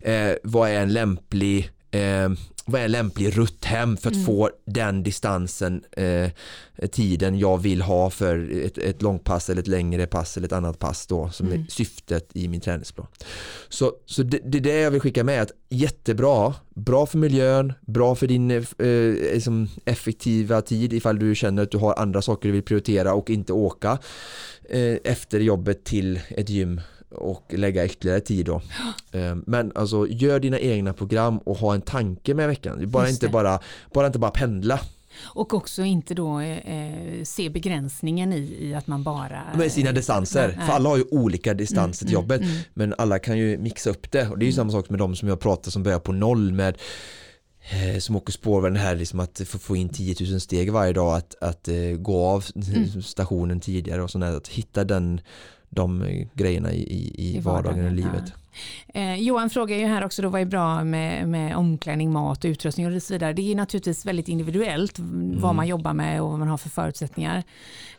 [0.00, 2.28] eh, vad är en lämplig eh,
[2.68, 6.30] vad är lämplig rutt hem för att få den distansen, eh,
[6.90, 10.78] tiden jag vill ha för ett, ett långpass eller ett längre pass eller ett annat
[10.78, 13.06] pass då som är syftet i min träningsplan.
[13.68, 17.72] Så, så det, det är det jag vill skicka med att jättebra, bra för miljön,
[17.80, 18.64] bra för din eh,
[19.32, 23.30] liksom effektiva tid ifall du känner att du har andra saker du vill prioritera och
[23.30, 23.98] inte åka
[24.70, 28.62] eh, efter jobbet till ett gym och lägga ytterligare tid då.
[29.12, 32.90] Eh, Men alltså gör dina egna program och ha en tanke med veckan.
[32.90, 33.60] Bara inte bara,
[33.94, 34.80] bara inte bara pendla
[35.24, 39.42] Och också inte då eh, se begränsningen i, i att man bara...
[39.56, 40.54] med sina distanser.
[40.56, 40.66] Nej.
[40.66, 42.40] För alla har ju olika distanser till Mm, jobbet.
[42.40, 44.98] mm, Men alla kan ju mixa upp det och det är ju samma sak med
[44.98, 46.78] de som jag pratar som börjar på noll med
[47.70, 51.34] eh, som åker spårvagn här liksom att få, in 10 000 steg varje dag att,
[51.40, 53.02] att eh, gå av Mm.
[53.02, 55.20] stationen tidigare och sådär att hitta den
[55.70, 58.32] de grejerna i, i, i, I vardagen vardagen, livet.
[58.94, 62.94] Eh, Johan frågar ju här också då vad är bra med, med omklädning, mat, utrustning
[62.96, 63.32] och så vidare.
[63.32, 65.40] Det är naturligtvis väldigt individuellt Mm.
[65.40, 67.42] vad man jobbar med och vad man har för förutsättningar.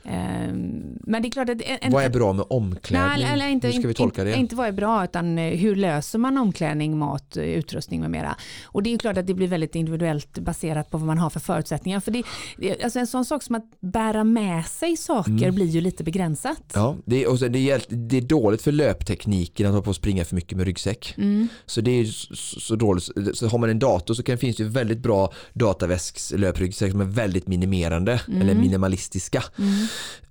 [0.03, 0.53] Eh,
[1.01, 1.57] men det är klart att...
[1.81, 3.23] En, Vad är bra med omklädning?
[3.25, 4.29] Nej, eller inte, Hur ska vi tolka det?
[4.29, 8.11] Inte, inte vad är bra utan eh, hur löser man omklädning, mat, eh, utrustning med
[8.11, 8.35] mera.
[8.63, 11.39] Och det är klart att det blir väldigt individuellt baserat på vad man har för
[11.39, 11.99] förutsättningar.
[11.99, 15.55] För det, alltså en sån sak som att bära med sig saker Mm.
[15.55, 16.61] blir ju lite begränsat.
[16.73, 19.95] Ja, det är, och det, är, det är dåligt för löptekniken att hålla på och
[19.95, 21.13] springa för mycket med ryggsäck.
[21.17, 21.47] Mm.
[21.65, 22.05] Så det är
[22.59, 23.09] så, dåligt.
[23.33, 27.05] Så har man en dator så kan, finns det väldigt bra dataväsks löpryggsäck som är
[27.05, 29.43] väldigt minimerande eller minimalistiska.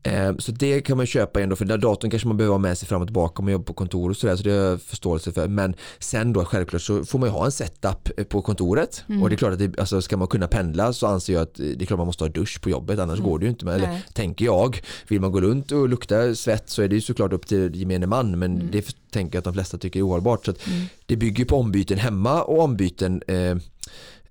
[0.09, 0.31] Mm.
[0.31, 2.59] Eh, så det kan man köpa ändå för den där datorn kanske man behöver ha
[2.59, 4.57] med sig fram och tillbaka om man jobbar på kontor och sådär så det har
[4.59, 5.49] jag förståelse för.
[5.49, 9.29] Men sen då självklart så får man ju ha en setup eh, på kontoret och
[9.29, 11.83] det är klart att det, alltså, ska man kunna pendla så anser jag att det
[11.83, 13.65] är klart man måste ha dusch på jobbet annars går det ju inte.
[13.65, 17.01] Men, eller tänker jag, vill man gå runt och lukta svett så är det ju
[17.01, 20.07] såklart upp till gemene man men det f- tänker jag att de flesta tycker är
[20.07, 20.45] ohållbart.
[20.45, 20.59] Så att
[21.07, 23.57] Det bygger på ombyten hemma och ombyten eh,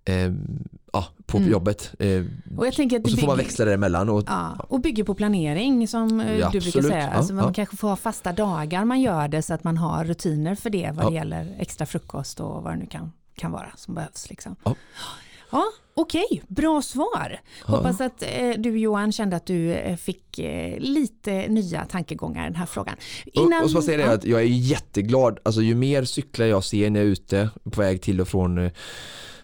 [0.07, 0.31] eh,
[0.93, 1.49] ja, på Mm.
[1.51, 1.91] jobbet.
[1.99, 2.23] Eh,
[2.57, 4.09] Och jag tänker att och så får man bygger- växla däremellan.
[4.09, 6.87] Och, Ja, och bygger på planering som eh, Ja, du brukar absolut.
[6.91, 7.03] säga.
[7.03, 10.03] Ja, Alltså man kanske får ha fasta dagar man gör det så att man har
[10.05, 13.69] rutiner för det vad det gäller extra frukost och vad det nu kan, kan vara
[13.75, 14.29] som behövs.
[14.29, 14.55] Liksom.
[15.51, 15.63] Ja.
[15.99, 17.39] Okej, bra svar.
[17.63, 22.47] Hoppas att eh, du Johan kände att du eh, fick eh, lite nya tankegångar i
[22.47, 22.95] den här frågan.
[23.35, 24.13] och, och så bara säga det ja.
[24.13, 27.81] att jag är jätteglad, alltså ju mer cyklar jag ser när jag är ute på
[27.81, 28.71] väg till och från eh,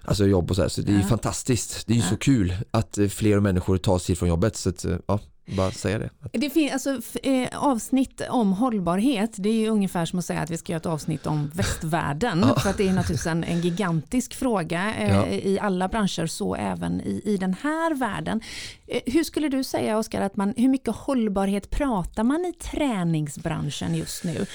[0.06, 1.08] Alltså jobb och så här, så det är ju Ja.
[1.08, 1.88] fantastiskt.
[1.88, 4.56] Det är ju så kul att eh, fler människor tar sig från jobbet.
[4.56, 6.10] Så att, eh, ja, bara säga det.
[6.32, 10.50] Det finns alltså, eh, avsnitt om hållbarhet, det är ju ungefär som att säga att
[10.50, 12.46] vi ska göra ett avsnitt om västvärlden.
[12.58, 15.28] För att det är naturligtvis en, en gigantisk fråga eh, Ja.
[15.28, 18.42] i alla branscher, så även i, i den här världen.
[18.88, 23.96] Eh, hur skulle du säga Oskar, att man, hur mycket hållbarhet pratar man i träningsbranschen
[23.96, 24.46] just nu?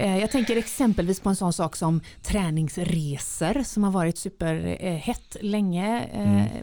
[0.00, 6.08] Eh, Jag tänker exempelvis på en sån sak som träningsresor som har varit superhett länge.
[6.12, 6.62] Eh,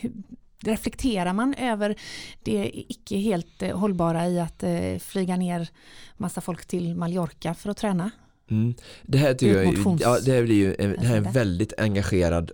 [0.00, 0.12] hur-
[0.60, 1.94] Reflekterar man över
[2.42, 5.68] det icke helt eh, hållbara i att eh, flyga ner
[6.16, 8.10] massa folk till Mallorca för att träna?
[8.50, 8.74] Mm.
[9.02, 11.30] Det här tycker jag ja, det här blir ju en, här är en sida.
[11.32, 12.50] väldigt engagerad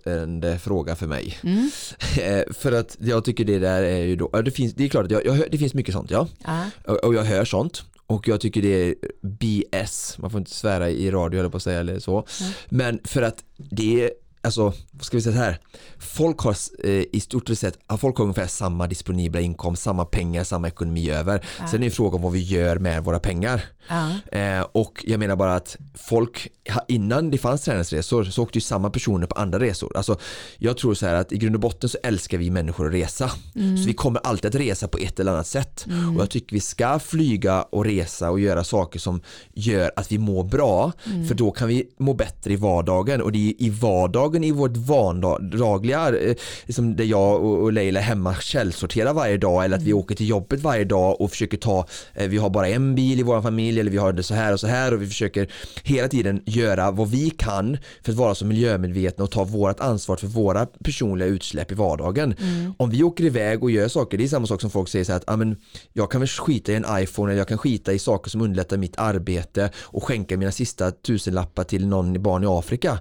[0.63, 1.39] fråga för mig.
[1.43, 1.71] Mm.
[2.23, 5.05] Eh, för att jag tycker det där är ju då, det, finns, det är klart
[5.05, 6.29] att jag, jag hör, det finns mycket sånt ja.
[6.45, 6.65] Ja.
[6.87, 7.85] Och, och jag hör sånt.
[8.07, 11.63] Och jag tycker det är BS, man får inte svära i radio eller på att
[11.63, 12.27] säga eller så.
[12.41, 12.53] Mm.
[12.69, 14.11] Men för att det är,
[14.45, 15.59] alltså, vad ska vi säga så här?
[15.99, 20.69] Folk har eh, i stort sett, folk har ungefär samma disponibla inkomst, samma pengar, samma
[20.69, 21.47] ekonomi över.
[21.59, 21.67] Ja.
[21.67, 23.65] Sen är det frågan om vad vi gör med våra pengar.
[23.89, 24.39] Ja.
[24.39, 26.49] Eh, och jag menar bara att folk,
[26.89, 29.97] innan det fanns träningsresor så åkte ju samma personer på andra resor.
[29.97, 30.19] Alltså,
[30.59, 33.29] jag tror så här att i grund och botten så älskar vi människor att resa.
[33.55, 35.87] Så vi kommer alltid att resa på ett eller annat sätt.
[36.17, 39.21] Och jag tycker vi ska flyga och resa och göra saker som
[39.55, 40.93] gör att vi mår bra.
[41.29, 43.23] För då kan vi må bättre i vardagen.
[43.23, 48.05] Och det är i vardagen, i vårt vardagliga, eh, liksom där jag och Leila är
[48.05, 51.87] hemma källsorterar varje dag eller att vi åker till jobbet varje dag och försöker ta,
[52.15, 54.53] eh, vi har bara en bil i vår familj eller vi har det så här
[54.53, 55.49] och så här och vi försöker
[55.83, 60.17] hela tiden göra vad vi kan för att vara så miljömedvetna och ta vårt ansvar
[60.17, 62.35] för våra personliga utsläpp i vardagen.
[62.77, 65.13] Om vi åker iväg och gör saker, det är samma sak som folk säger så
[65.13, 65.59] här att
[65.93, 68.77] jag kan väl skita i en iPhone eller jag kan skita i saker som underlättar
[68.77, 72.99] mitt arbete och skänka mina sista tusenlappar till någon barn i Afrika.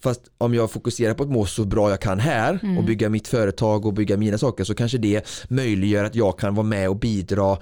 [0.00, 3.28] Fast om jag fokuserar på att må så bra jag kan här och bygga mitt
[3.28, 6.96] företag och bygga mina saker så kanske det möjliggör att jag kan vara med och
[6.96, 7.56] bidra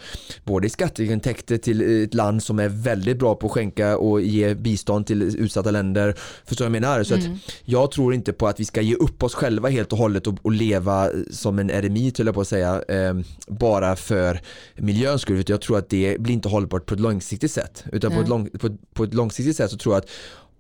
[0.45, 4.55] både i skatteintäkter till ett land som är väldigt bra på att skänka och ge
[4.55, 6.15] bistånd till utsatta länder.
[6.45, 7.05] Förstår du vad jag menar?
[7.05, 7.25] Så att
[7.65, 10.35] jag tror inte på att vi ska ge upp oss själva helt och hållet och,
[10.43, 13.15] och leva som en eremit höll jag på att säga eh,
[13.47, 14.41] bara för
[14.75, 15.45] miljöns skull.
[15.47, 17.85] Jag tror att det blir inte hållbart på ett långsiktigt sätt.
[17.93, 20.11] Utan på ett, lång, på, på ett långsiktigt sätt så tror jag att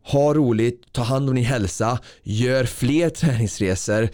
[0.06, 4.08] ha roligt, ta hand om din hälsa, gör fler träningsresor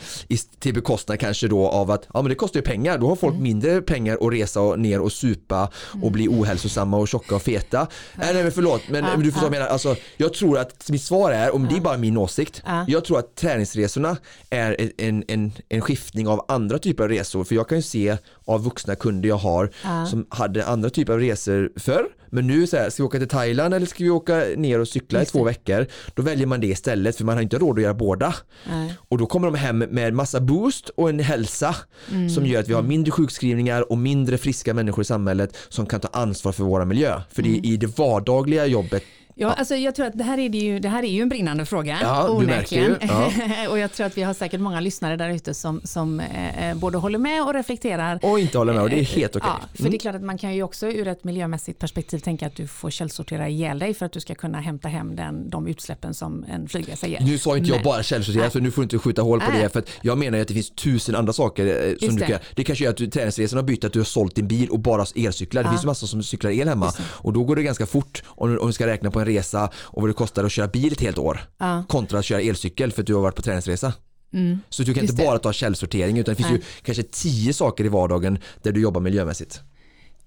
[0.58, 3.36] till bekostnad kanske då av att ja men det kostar ju pengar, då har folk
[3.36, 5.70] mindre pengar att resa och ner och supa
[6.02, 7.86] och bli ohälsosamma och tjocka och feta.
[8.14, 9.66] Nej, nej men förlåt, men, men du förstår vad jag menar.
[9.72, 12.84] Alltså, jag tror att mitt svar är, om det är bara min åsikt, Ja.
[12.88, 14.16] jag tror att träningsresorna
[14.50, 17.44] är en- en, en, skiftning av andra typer av resor.
[17.44, 19.70] För jag kan ju se av vuxna kunder jag har
[20.06, 22.04] som hade andra typer av resor förr.
[22.34, 24.88] Men nu så här, ska vi åka till Thailand eller ska vi åka ner och
[24.88, 25.81] cykla i två det.
[25.82, 26.12] Veckor?
[26.14, 28.34] Då väljer man det istället för man har inte råd att göra båda.
[28.70, 28.94] Nej.
[29.08, 31.76] Och då kommer de hem med massa boost och en hälsa
[32.10, 32.30] Mm.
[32.30, 36.00] som gör att vi har mindre sjukskrivningar och mindre friska människor i samhället som kan
[36.00, 37.20] ta ansvar för våra miljö.
[37.32, 37.60] För det Mm.
[37.64, 39.02] är i det vardagliga jobbet
[39.34, 41.28] Ja, alltså jag tror att det här är, det ju, det här är ju en
[41.28, 41.98] brinnande fråga.
[42.02, 42.96] Ja, onekligen.
[43.70, 46.76] och jag tror att vi har säkert många lyssnare där ute som, som eh, eh,
[46.76, 48.18] både håller med och reflekterar.
[48.22, 49.50] och inte håller med och det är helt okej.
[49.60, 52.46] Ja, för det är klart att man kan ju också ur ett miljömässigt perspektiv tänka
[52.46, 55.66] att du får källsortera ihjäl dig för att du ska kunna hämta hem den, de
[55.66, 57.20] utsläppen som en flygresa ger.
[57.20, 59.50] Nu sa inte jag Men- bara källsortera för nu får du inte skjuta hål på
[59.52, 59.62] Nej.
[59.62, 62.26] det för jag menar ju att det finns tusen andra saker eh, som Just du
[62.26, 62.38] kan.
[62.56, 64.78] Det kanske är att du träningsresan har bytt att du har sålt din bil och
[64.80, 65.62] bara elcyklar.
[65.62, 65.72] Det Ja.
[65.72, 68.66] finns massor som cyklar el hemma och då går det ganska fort om du, om
[68.66, 71.18] du ska räkna på en resa och vad det kostar att köra bil ett helt
[71.18, 71.84] år Ja.
[71.88, 73.92] kontra att köra elcykel för att du har varit på träningsresa.
[74.34, 74.58] Mm.
[74.68, 75.26] Så du kan Just inte det.
[75.26, 76.58] bara ta källsortering utan det finns Nej.
[76.58, 79.60] ju kanske tio saker i vardagen där du jobbar miljömässigt.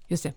[0.08, 0.32] Just det.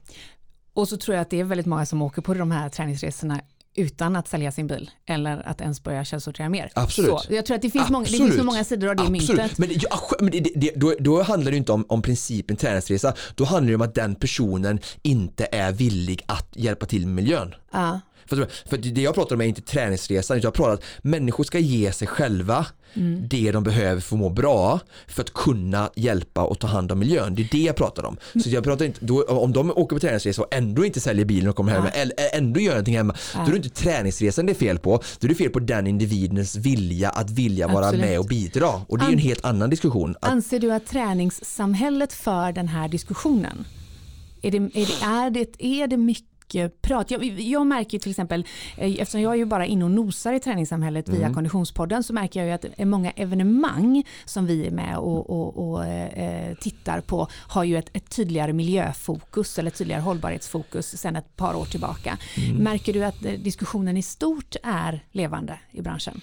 [0.73, 3.41] Och så tror jag att det är väldigt många som åker på de här träningsresorna
[3.75, 6.71] utan att sälja sin bil eller att ens börja källsortera mer.
[6.75, 7.09] Absolut.
[7.19, 9.29] Så, jag tror att det finns, många, det finns så många sidor av det Absolut.
[9.29, 9.57] myntet.
[9.57, 12.55] Men, ja, sj- men det, det, då, då handlar det ju inte om, om principen
[12.57, 13.13] träningsresa.
[13.35, 17.55] Då handlar det om att den personen inte är villig att hjälpa till med miljön.
[17.71, 17.99] Ja.
[18.29, 21.43] För, för det jag pratar om är inte träningsresan, utan jag pratar om att människor
[21.43, 23.27] ska ge sig själva Mm.
[23.27, 26.99] det de behöver för att må bra för att kunna hjälpa och ta hand om
[26.99, 27.35] miljön.
[27.35, 28.17] Det är det jag pratar om.
[28.43, 31.49] Så jag pratar inte, då, om de åker på träningsresa och ändå inte säljer bilen
[31.49, 34.53] och kommer hem, eller ändå gör någonting hemma, då är det inte träningsresan det är
[34.53, 38.05] fel på, då är det fel på den individens vilja att vilja vara Absolut.
[38.05, 38.69] med och bidra.
[38.87, 40.15] Och det är ju en helt annan diskussion.
[40.21, 43.65] Anser du att träningssamhället för den här diskussionen?
[44.41, 46.28] Är det, är det, är det, är det mycket
[46.81, 47.11] prat?
[47.11, 48.45] Jag, jag märker till exempel,
[48.77, 52.39] eh, eftersom jag är ju bara inne och nosar i träningssamhället via Konditionspodden, så märker
[52.39, 57.01] jag ju att eh, många evenemang som vi är med och, och, och eh, tittar
[57.01, 62.17] på har ju ett, ett tydligare miljöfokus eller tydligare hållbarhetsfokus sedan ett par år tillbaka.
[62.53, 66.21] Märker du att eh, diskussionen i stort är levande i branschen?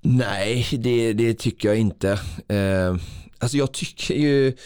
[0.00, 2.10] Nej, det, det tycker jag inte.
[2.48, 2.96] Eh,
[3.38, 4.56] alltså jag tycker ju...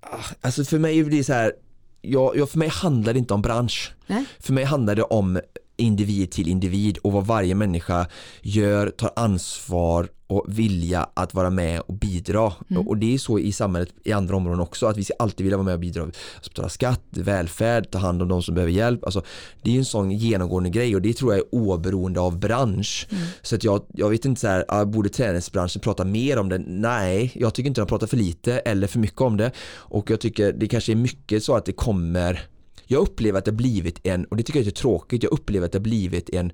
[0.00, 1.52] Ah, Alltså för mig blir det så här,
[2.00, 3.92] jag, jag, för mig handlar det inte om bransch.
[4.06, 4.24] Nej?
[4.38, 5.40] För mig handlar det om
[5.80, 8.06] individ till individ och vad varje människa
[8.42, 12.52] gör, tar ansvar och vilja att vara med och bidra.
[12.70, 12.88] Mm.
[12.88, 15.56] Och det är så i samhället i andra områden också, att vi ska alltid vilja
[15.56, 16.02] vara med och bidra.
[16.02, 19.04] Alltså betala skatt, välfärd, ta hand om de som behöver hjälp.
[19.04, 19.22] Alltså,
[19.62, 23.08] det är en sån genomgående grej och det tror jag är oberoende av bransch.
[23.10, 23.24] Mm.
[23.42, 26.58] Så att jag, jag vet inte så här, ah, borde träningsbranschen prata mer om det?
[26.58, 29.52] Nej, jag tycker inte de pratar för lite eller för mycket om det.
[29.72, 32.48] Och jag tycker det kanske är mycket så att det kommer
[32.90, 35.72] jag upplever att det blivit en, och det tycker jag är tråkigt, jag upplever att
[35.72, 36.52] det blivit en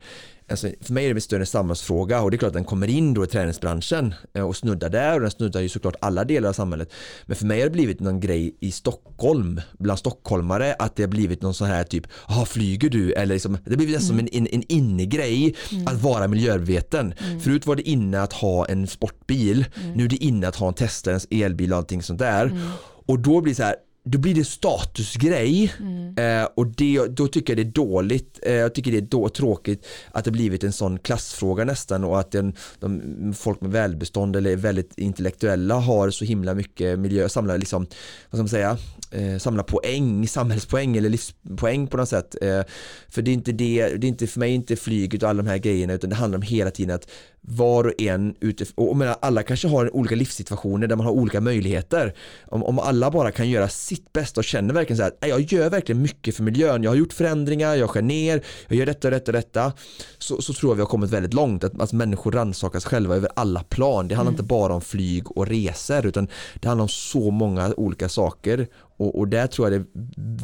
[0.48, 2.88] Alltså, för mig är det en större samhällsfråga och det är klart att den kommer
[2.88, 6.48] in då i träningsbranschen eh, och snuddar där och den snuddar ju såklart alla delar
[6.48, 6.92] av samhället.
[7.26, 11.08] Men för mig har det blivit någon grej i Stockholm, bland stockholmare, att det har
[11.08, 13.12] blivit någon sån här typ, ja flyger du?
[13.12, 14.06] Eller liksom, det har blivit mm.
[14.06, 15.86] som en, en, en innegrej mm.
[15.86, 17.14] att vara miljömedveten.
[17.18, 17.40] Mm.
[17.40, 19.92] Förut var det inne att ha en sportbil, mm.
[19.92, 22.46] nu är det inne att ha en Tesla, en elbil och allting sånt där.
[22.46, 22.68] Mm.
[23.06, 23.76] Och då blir det så här,
[24.08, 26.14] då blir det statusgrej mm.
[26.18, 29.28] eh, och det, då tycker jag det är dåligt, eh, jag tycker det är då,
[29.28, 34.36] tråkigt att det blivit en sån klassfråga nästan och att den, de, folk med välbestånd
[34.36, 37.86] eller väldigt intellektuella har så himla mycket miljö, samlar liksom,
[38.30, 38.78] vad ska man säga,
[39.10, 42.36] eh, samla poäng, samhällspoäng eller livspoäng på något sätt.
[42.42, 42.62] Eh,
[43.08, 45.48] för det är inte det, det är inte för mig inte flyget och alla de
[45.48, 47.08] här grejerna utan det handlar om hela tiden att
[47.48, 51.40] var och en utifrån, och menar, alla kanske har olika livssituationer där man har olika
[51.40, 52.14] möjligheter.
[52.44, 55.70] Om, om alla bara kan göra sitt bästa och känner verkligen så här, jag gör
[55.70, 59.12] verkligen mycket för miljön, jag har gjort förändringar, jag skär ner, jag gör detta och
[59.12, 59.72] detta och detta.
[60.18, 63.16] Så, så tror jag vi har kommit väldigt långt, att, att människor rannsakar sig själva
[63.16, 64.08] över alla plan.
[64.08, 64.40] Det handlar mm.
[64.40, 66.28] inte bara om flyg och resor utan
[66.60, 69.86] det handlar om så många olika saker och, och där tror jag det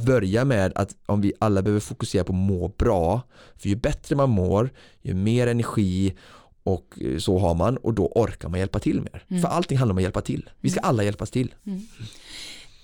[0.06, 3.20] börjar med att om vi alla behöver fokusera på att må bra,
[3.56, 4.70] för ju bättre man mår,
[5.02, 6.14] ju mer energi
[6.62, 9.24] och så har man och då orkar man hjälpa till mer.
[9.28, 9.42] Mm.
[9.42, 10.50] För allting handlar om att hjälpa till.
[10.60, 10.88] Vi ska mm.
[10.88, 11.54] alla hjälpas till.
[11.66, 11.86] Mm.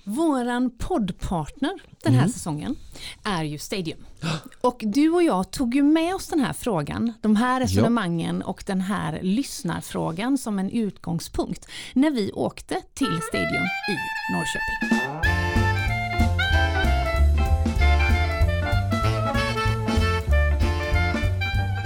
[0.05, 2.33] Våran poddpartner den här mm.
[2.33, 2.77] säsongen
[3.25, 3.99] är ju Stadium.
[4.61, 8.65] Och du och jag tog ju med oss den här frågan, de här resonemangen och
[8.67, 13.97] den här lyssnarfrågan som en utgångspunkt när vi åkte till Stadium i
[14.33, 15.48] Norrköping.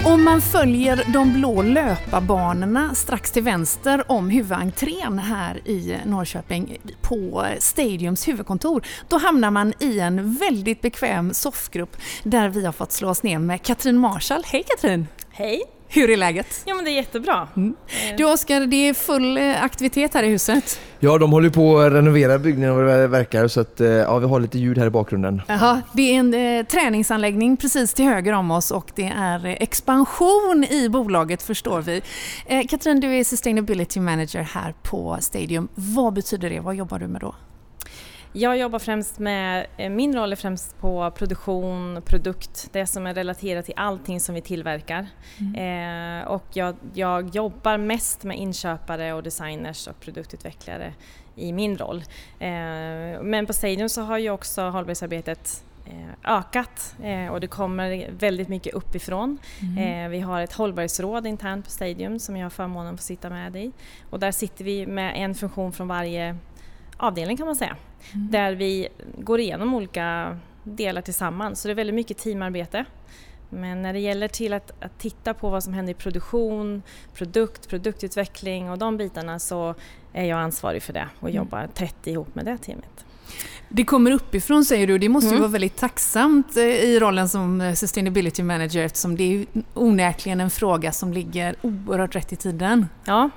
[0.04, 7.46] Om man följer de blå löparbanorna strax till vänster om huvudentrén här i Norrköping på
[7.58, 13.08] Stadiums huvudkontor, då hamnar man i en väldigt bekväm soffgrupp där vi har fått slå
[13.08, 14.42] oss ner med Katrin Marshall.
[14.46, 15.06] Hej Katrin!
[15.30, 15.62] Hej!
[15.94, 16.62] Hur är läget?
[16.64, 17.48] Ja men det är jättebra.
[17.56, 17.74] Mm.
[18.16, 20.80] Du Oskar, det är full eh, aktivitet här i huset.
[21.00, 24.26] Ja, de håller på att renovera byggnaden vad det verkar så att eh, ja, vi
[24.26, 25.42] har lite ljud här i bakgrunden.
[25.48, 29.52] Jaha, det är en eh, träningsanläggning precis till höger om oss och det är eh,
[29.52, 32.02] expansion i bolaget förstår vi.
[32.46, 35.68] Eh, Katrin, du är Sustainability Manager här på Stadium.
[35.74, 36.60] Vad betyder det?
[36.60, 37.34] Vad jobbar du med då?
[38.34, 43.14] Jag jobbar främst med, eh, min roll är främst på produktion, produkt, det som är
[43.14, 45.06] relaterat till allting som vi tillverkar.
[45.40, 46.22] Mm.
[46.22, 50.94] Eh, och jag, jag, jobbar mest med inköpare och designers och produktutvecklare
[51.36, 52.04] i min roll.
[52.38, 58.10] Eh, men på Stadium så har ju också hållbarhetsarbetet eh, ökat eh, och det kommer
[58.18, 59.38] väldigt mycket uppifrån.
[59.60, 60.10] Mm.
[60.10, 63.56] vi har ett hållbarhetsråd internt på Stadium som jag har förmånen att få sitta med
[63.56, 63.72] i.
[64.10, 66.36] Och där sitter vi med en funktion från varje
[66.96, 67.76] avdelning kan man säga.
[68.12, 68.30] Mm.
[68.30, 68.88] Där vi
[69.18, 71.60] går igenom olika delar tillsammans.
[71.60, 72.84] Så det är väldigt mycket teamarbete.
[73.50, 76.82] Men när det gäller till att, att, titta på vad som händer i produktion,
[77.14, 79.74] produkt, produktutveckling och de bitarna så
[80.12, 81.36] är jag ansvarig för det och mm.
[81.36, 83.04] jobbar tätt ihop med det teamet.
[83.68, 85.36] Det kommer uppifrån säger du, det måste mm.
[85.36, 90.40] ju vara väldigt tacksamt eh, i rollen som eh, Sustainability Manager eftersom det är onekligen
[90.40, 92.86] en fråga som ligger oerhört rätt i tiden.
[93.04, 93.30] Ja,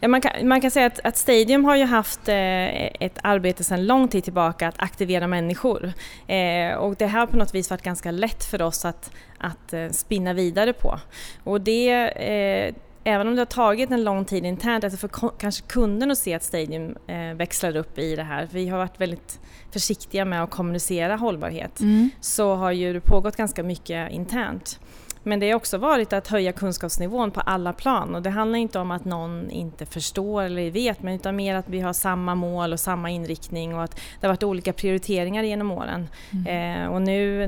[0.00, 3.64] Ja, man, kan, man kan säga att, att Stadium har ju haft eh, ett arbete
[3.64, 5.92] sedan lång tid tillbaka att aktivera människor.
[6.26, 9.88] Eh, och det har på något vis varit ganska lätt för oss att, att eh,
[9.88, 11.00] spinna vidare på.
[11.44, 15.66] Och det, eh, även om det har tagit en lång tid internt, alltså för kanske
[15.66, 18.48] kunden att se att Stadium eh, växlar upp i det här.
[18.52, 19.40] Vi har varit väldigt
[19.72, 21.80] försiktiga med att kommunicera hållbarhet.
[21.80, 22.10] Mm.
[22.20, 24.80] Så har ju det pågått ganska mycket internt.
[25.22, 28.78] Men det har också varit att höja kunskapsnivån på alla plan och det handlar inte
[28.78, 32.72] om att någon inte förstår eller vet men utan mer att vi har samma mål
[32.72, 36.08] och samma inriktning och att det har varit olika prioriteringar genom åren.
[36.32, 36.82] Mm.
[36.82, 37.46] Eh, och nu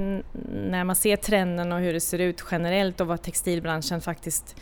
[0.52, 4.56] när man ser trenden och hur det ser ut generellt och vad textilbranschen faktiskt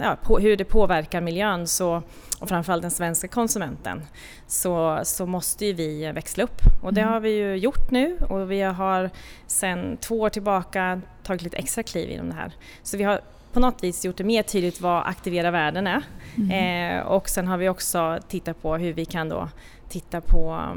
[0.00, 2.02] ja, på, hur det påverkar miljön så,
[2.40, 4.02] och framförallt den svenska konsumenten
[4.46, 6.60] så, så måste ju vi växla upp.
[6.82, 7.12] Och det mm.
[7.12, 9.10] har vi ju gjort nu och vi har
[9.46, 12.52] sedan två år tillbaka tagit lite extra kliv inom det här.
[12.82, 13.20] Så vi har
[13.52, 16.02] på något vis gjort det mer tydligt vad aktivera värden är.
[16.36, 16.98] Mm.
[16.98, 19.48] Eh, och sen har vi också tittat på hur vi kan då
[19.88, 20.70] titta på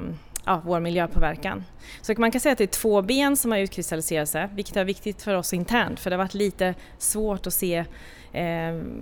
[0.46, 1.64] ja, vår miljöpåverkan.
[2.02, 4.86] Så man kan säga att det är två ben som har utkristalliserat sig, vilket är
[4.86, 7.86] viktigt för oss internt för det har varit lite svårt att se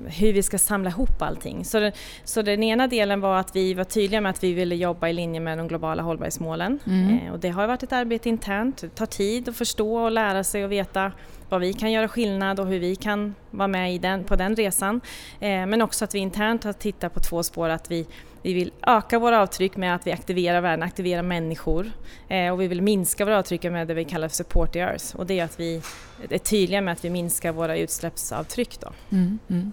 [0.06, 1.66] hur vi ska samla ihop allting.
[1.66, 1.92] Så, det,
[2.24, 5.14] så den ena delen var att vi var tydliga med att vi ville jobba i
[5.14, 6.80] linje med de globala hållbarhetsmålen.
[6.86, 7.20] Mm.
[7.20, 10.44] Eh, och det har varit ett arbete internt, det tar tid att förstå och lära
[10.44, 11.12] sig och veta
[11.50, 14.56] vad vi kan göra skillnad och hur vi kan vara med i den, på den
[14.56, 15.02] resan.
[15.40, 18.08] Eh, men också att vi internt har tittat på två spår, att vi
[18.46, 21.92] vi vill öka våra avtryck med att vi aktiverar världen, aktiverar människor
[22.28, 25.26] eh, och vi vill minska våra avtryck med det vi kallar för support earth och
[25.26, 25.82] det är att vi
[26.30, 28.80] är tydliga med att vi minskar våra utsläppsavtryck.
[28.80, 28.92] Då.
[29.12, 29.72] Mm, mm.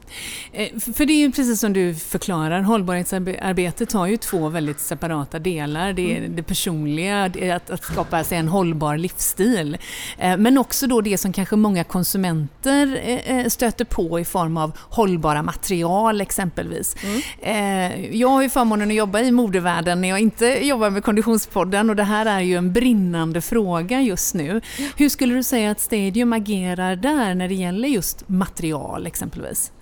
[0.53, 5.39] Eh, för det är ju precis som du förklarar, hållbarhetsarbetet har ju två väldigt separata
[5.39, 5.93] delar.
[5.93, 6.37] Det är mm.
[6.37, 9.79] det personliga, det att, att skapa sig en hållbar livsstil.
[10.19, 14.79] Eh, men också då det som kanske många konsumenter eh, stöter på i form av
[14.79, 16.97] hållbara material exempelvis.
[17.43, 18.19] Mm.
[18.19, 21.97] Jag har ju förmånen att jobba i modevärlden när jag inte jobbar med Konditionspodden och
[21.97, 24.61] det här är ju en brinnande fråga just nu.
[24.97, 29.73] Hur skulle du säga att Stadium agerar där när det gäller just material exempelvis?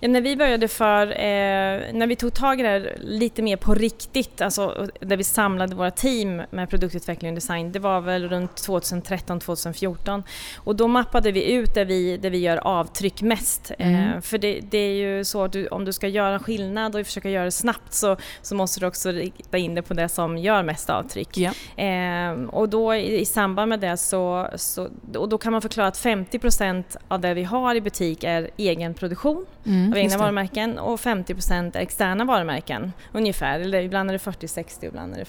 [0.00, 3.56] Ja, när vi började för, eh, när vi tog tag i det här lite mer
[3.56, 8.28] på riktigt, alltså där vi samlade våra team med produktutveckling och design, det var väl
[8.28, 10.22] runt 2013-2014.
[10.56, 13.72] Och då mappade vi ut där vi, där vi gör avtryck mest.
[13.78, 14.12] Eh, mm.
[14.12, 17.06] Eh, för det, det, är ju så att du, om du ska göra skillnad och
[17.06, 20.38] försöka göra det snabbt så, så måste du också rikta in det på det som
[20.38, 21.36] gör mest avtryck.
[21.36, 21.50] Ja.
[21.84, 25.88] Eh, och då i, i, samband med det så, så och då kan man förklara
[25.88, 30.78] att 50% av det vi har i butik är egen produktion mm, av egna varumärken
[30.78, 33.60] och 50 är externa varumärken ungefär.
[33.60, 35.24] Eller ibland är det 40-60 ibland är det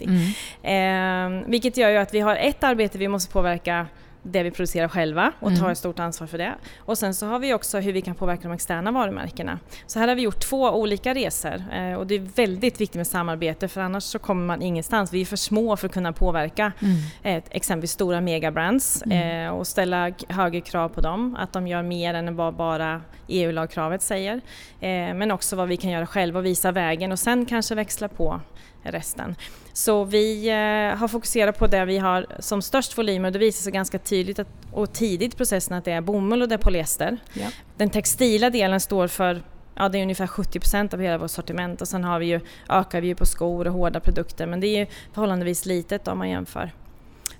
[0.00, 0.34] 50-50.
[0.62, 1.42] Mm.
[1.42, 3.86] Eh, vilket gör ju att vi har ett arbete vi måste påverka
[4.24, 5.60] det vi producerar själva och mm.
[5.60, 6.54] tar ett stort ansvar för det.
[6.78, 9.58] Och sen så har vi också hur vi kan påverka de externa varumärkena.
[9.86, 13.06] Så här har vi gjort två olika resor eh, och det är väldigt viktigt med
[13.06, 15.12] samarbete för annars så kommer man ingenstans.
[15.12, 16.96] Vi är för små för att kunna påverka mm.
[17.22, 19.46] eh, exempelvis stora megabrands mm.
[19.46, 24.02] eh, och ställa högre krav på dem, att de gör mer än vad bara EU-lagkravet
[24.02, 24.34] säger.
[24.80, 28.08] Eh, men också vad vi kan göra själva och visa vägen och sen kanske växla
[28.08, 28.40] på
[28.82, 29.36] resten.
[29.76, 33.62] Så vi eh, har fokuserat på det vi har som störst volym och det visar
[33.62, 36.58] sig ganska tydligt att, och tidigt i processen att det är bomull och det är
[36.58, 37.18] polyester.
[37.32, 37.46] Ja.
[37.76, 39.42] Den textila delen står för
[39.76, 42.40] Ja, det är ungefär 70 procent av hela vårt sortiment och sen har vi ju,
[42.68, 46.18] ökar vi ju på skor och hårda produkter men det är ju förhållandevis litet om
[46.18, 46.72] man jämför.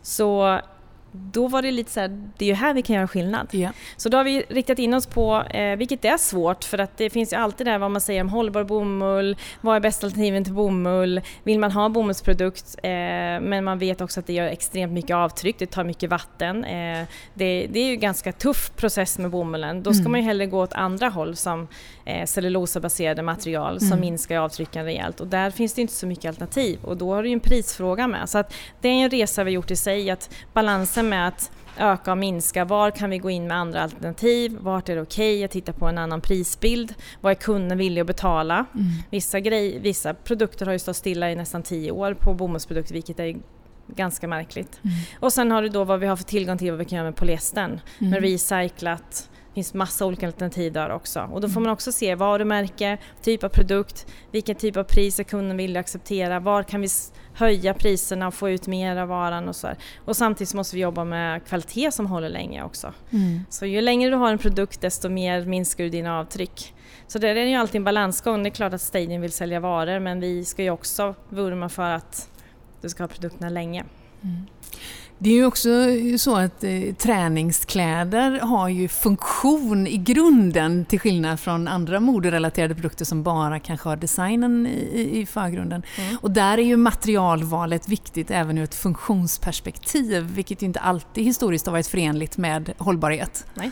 [0.03, 0.61] Så
[1.17, 3.49] då var det lite så här, det är ju här vi kan göra skillnad.
[3.53, 3.75] Yeah.
[3.97, 7.11] Så då har vi riktat in oss på, eh, vilket är svårt för att det
[7.11, 10.53] finns ju alltid där vad man säger om hållbar bomull, vad är bästa alternativen till
[10.53, 15.17] bomull, vill man ha bomullsprodukt eh, men man vet också att det gör extremt mycket
[15.17, 16.65] avtryck, det tar mycket vatten.
[16.65, 20.13] Eh, det, det, är ju ganska tuff process med bomullen, då ska mm.
[20.13, 21.69] man ju hellre gå åt andra håll som
[22.05, 24.01] eh, cellulosabaserade material som mm.
[24.01, 27.29] minskar avtrycken rejält och där finns det inte så mycket alternativ och då har du
[27.29, 28.29] ju en prisfråga med.
[28.29, 32.11] Så att det är en resa vi gjort i sig, att balansen med att öka
[32.11, 32.65] och minska.
[32.65, 34.57] Var kan vi gå in med andra alternativ?
[34.61, 36.95] Vart är det okej okay att titta på en annan prisbild?
[37.21, 38.55] Vad är kunden villig att betala?
[38.75, 38.87] Mm.
[39.11, 43.21] Vissa, grej, vissa produkter har ju stått stilla i nästan tio år på bomullsprodukter vilket
[43.21, 43.37] är
[43.87, 44.81] ganska märkligt.
[44.85, 44.97] Mm.
[45.21, 47.09] Och sen har du då vad vi har för tillgång till vad vi kan göra
[47.09, 47.81] med polyestern.
[47.99, 48.11] Mm.
[48.11, 51.21] Med recyclat, det finns massa olika alternativ där också.
[51.33, 55.25] Och då får man också se varumärke, typ av produkt, vilken typ av pris är
[55.25, 56.89] kunden villig att acceptera, var kan vi
[57.35, 59.77] höja priserna och få ut mer av varan och så här.
[60.05, 62.93] Och samtidigt måste vi jobba med kvalitet som håller länge också.
[63.11, 63.45] Mm.
[63.51, 66.75] Så ju längre du har en produkt desto mer minskar du dina avtryck.
[67.07, 68.43] Så det är ju alltid en balansgång.
[68.43, 71.91] Det är klart att Stadium vill sälja varor men vi ska ju också vurma för
[71.91, 72.31] att
[72.81, 73.85] du ska ha produkterna länge.
[74.23, 74.47] Mm.
[75.19, 75.69] Det är ju också
[76.19, 83.05] så att eh, träningskläder har ju funktion i grunden till skillnad från andra moderelaterade produkter
[83.05, 85.83] som bara kanske har designen i, i förgrunden.
[85.99, 86.19] Mm.
[86.23, 91.73] Och där är ju materialvalet viktigt även ur ett funktionsperspektiv vilket inte alltid historiskt har
[91.73, 93.47] varit förenligt med hållbarhet.
[93.55, 93.71] Nej.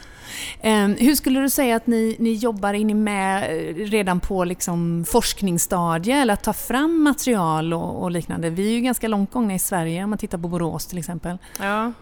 [0.61, 2.75] Eh, hur skulle du säga att ni, ni jobbar?
[2.75, 8.51] Är ni med redan på liksom forskningsstadie eller att ta fram material och, och liknande?
[8.51, 11.32] Vi är ju ganska långt gångna i Sverige om man tittar på Borås till exempel.
[11.59, 11.93] Ja,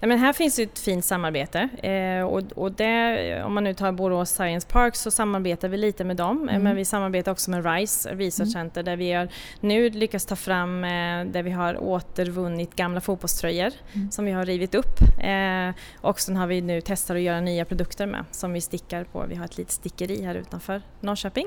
[0.00, 3.92] Nej, men här finns ett fint samarbete eh, och, och det, om man nu tar
[3.92, 6.62] Borås Science Park så samarbetar vi lite med dem mm.
[6.62, 8.52] men vi samarbetar också med RISE Research mm.
[8.52, 9.28] Center där vi har
[9.60, 14.10] nu lyckats ta fram eh, där vi har återvunnit gamla fotbollströjor mm.
[14.10, 17.64] som vi har rivit upp eh, och sen har vi nu testat att göra nya
[17.64, 19.24] produkter med som vi stickar på.
[19.28, 21.46] Vi har ett litet stickeri här utanför Norrköping.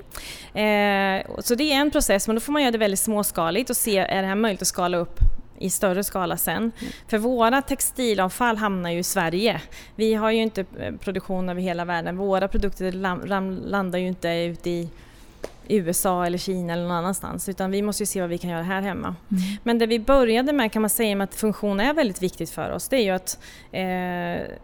[0.54, 3.78] Eh, så det är en process men då får man göra det väldigt småskaligt och
[3.78, 5.20] se är det här möjligt att skala upp
[5.64, 6.58] i större skala sen.
[6.58, 6.94] Mm.
[7.08, 9.62] För våra textilavfall hamnar ju i Sverige.
[9.96, 12.18] Vi har ju inte eh, produktion över hela världen.
[12.18, 12.92] Våra produkter
[13.68, 14.90] landar ju inte ute i
[15.68, 18.64] USA eller Kina eller någon annanstans utan vi måste ju se vad vi kan göra
[18.64, 19.16] här hemma.
[19.32, 19.44] Mm.
[19.64, 22.90] Men det vi började med kan man säga att funktion är väldigt viktigt för oss
[22.90, 23.40] det är ju att
[23.72, 24.58] eh,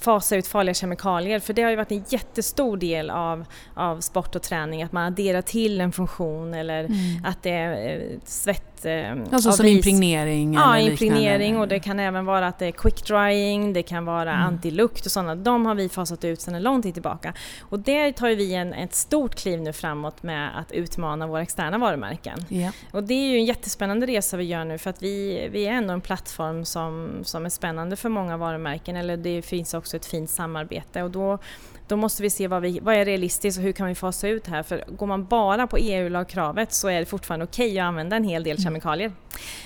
[0.00, 3.44] fasa ut farliga kemikalier för det har ju varit en jättestor del av,
[3.74, 7.24] av sport och träning att man adderar till en funktion eller Mm.
[7.24, 10.54] att det är eh, svett eh, Alltså som impregnering?
[10.54, 14.04] Ja, eller impregnering och det kan även vara att det är quick drying, det kan
[14.04, 14.46] vara Mm.
[14.46, 15.34] antilukt och sådana.
[15.34, 17.32] De har vi fasat ut sedan en lång tid tillbaka.
[17.60, 21.78] Och där tar vi en, ett stort kliv nu framåt med att utmana våra externa
[21.78, 22.44] varumärken.
[22.48, 22.70] Ja.
[22.92, 25.72] Och det är ju en jättespännande resa vi gör nu för att vi, vi är
[25.72, 30.06] ändå en plattform som, som är spännande för många varumärken eller det finns också ett
[30.06, 31.38] fint samarbete och då,
[31.86, 34.44] då måste vi se vad, vi, vad är realistiskt och hur kan vi fasa ut
[34.44, 38.16] det här för går man bara på EU-lagkravet så är det fortfarande okej att använda
[38.16, 39.12] en hel del kemikalier.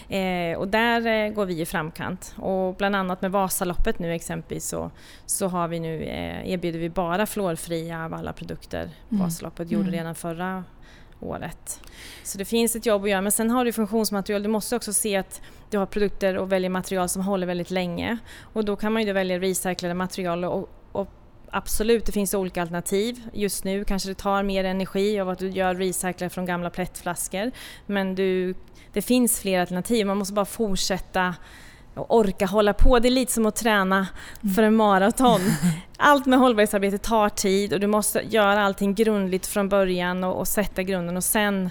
[0.08, 4.66] Eh, och där eh, går vi i framkant och bland annat med Vasaloppet nu exempelvis
[4.68, 4.90] så,
[5.26, 9.24] så har vi nu, eh, erbjuder vi bara fluorfria av alla produkter på Mm.
[9.24, 9.94] Vasaloppet, gjorde Mm.
[9.94, 10.64] redan förra
[11.22, 11.80] året.
[12.22, 14.92] Så det finns ett jobb att göra men sen har du funktionsmaterial, du måste också
[14.92, 18.18] se att du har produkter och väljer material som håller väldigt länge
[18.52, 21.08] och då kan man ju då välja recyclade material och, och
[21.54, 23.20] Absolut, det finns olika alternativ.
[23.32, 27.50] Just nu kanske det tar mer energi av att du gör recyclar från gamla plättflaskor.
[27.86, 28.54] Men du,
[28.92, 30.06] det finns fler alternativ.
[30.06, 31.34] Man måste bara fortsätta
[31.94, 32.98] och orka hålla på.
[32.98, 34.06] Det är lite som att träna
[34.54, 35.40] för en maraton.
[35.96, 40.48] Allt med hållbarhetsarbete tar tid och du måste göra allting grundligt från början och, och
[40.48, 41.70] sätta grunden och sen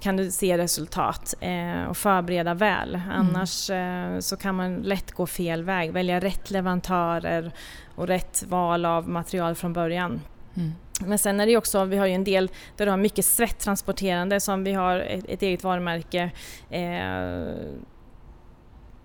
[0.00, 3.00] kan du se resultat eh, och förbereda väl.
[3.12, 7.52] Annars eh, så kan man lätt gå fel väg, välja rätt leverantörer
[7.94, 10.20] och rätt val av material från början.
[10.54, 10.72] Mm.
[11.06, 14.40] Men sen är det också, vi har ju en del där du har mycket svettransporterande
[14.40, 16.30] som vi har ett, ett eget varumärke
[16.70, 17.54] eh,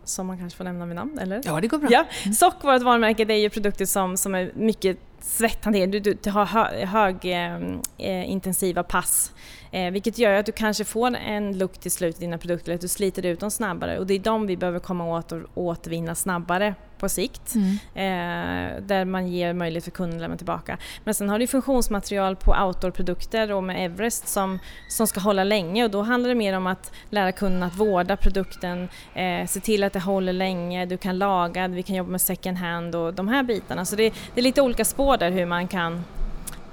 [0.09, 1.41] som man kanske får nämna vid namn, eller?
[1.45, 1.89] ja, det går bra.
[1.91, 5.91] Ja, Sock, vårt varumärke, det är ju produkter som, som är mycket svetthantering.
[5.91, 7.55] Du, du, du har hö, hög eh,
[7.97, 9.31] eh, intensiva pass.
[9.71, 12.81] Eh, vilket gör att du kanske får en lukt till slut i dina produkter, att
[12.81, 13.99] du sliter ut dem snabbare.
[13.99, 17.55] Och det är de vi behöver komma åt och återvinna snabbare på sikt.
[17.55, 17.71] Mm.
[17.95, 20.77] Eh, där man ger möjlighet för kunden att lämna tillbaka.
[21.03, 24.59] Men sen har du funktionsmaterial på outdoor-produkter och med Everest som,
[24.89, 28.17] som ska hålla länge och då handlar det mer om att lära kunden att vårda
[28.17, 32.21] produkten, eh, se till att det håller länge, du kan laga, vi kan jobba med
[32.21, 33.85] second hand och de här bitarna.
[33.85, 36.03] Så det, det är lite olika spår där hur man kan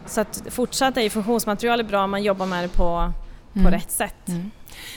[0.07, 3.13] så att fortsatt är ju funktionsmaterial bra om man jobbar med det på,
[3.53, 3.73] på Mm.
[3.73, 4.29] rätt sätt.
[4.29, 4.51] Mm.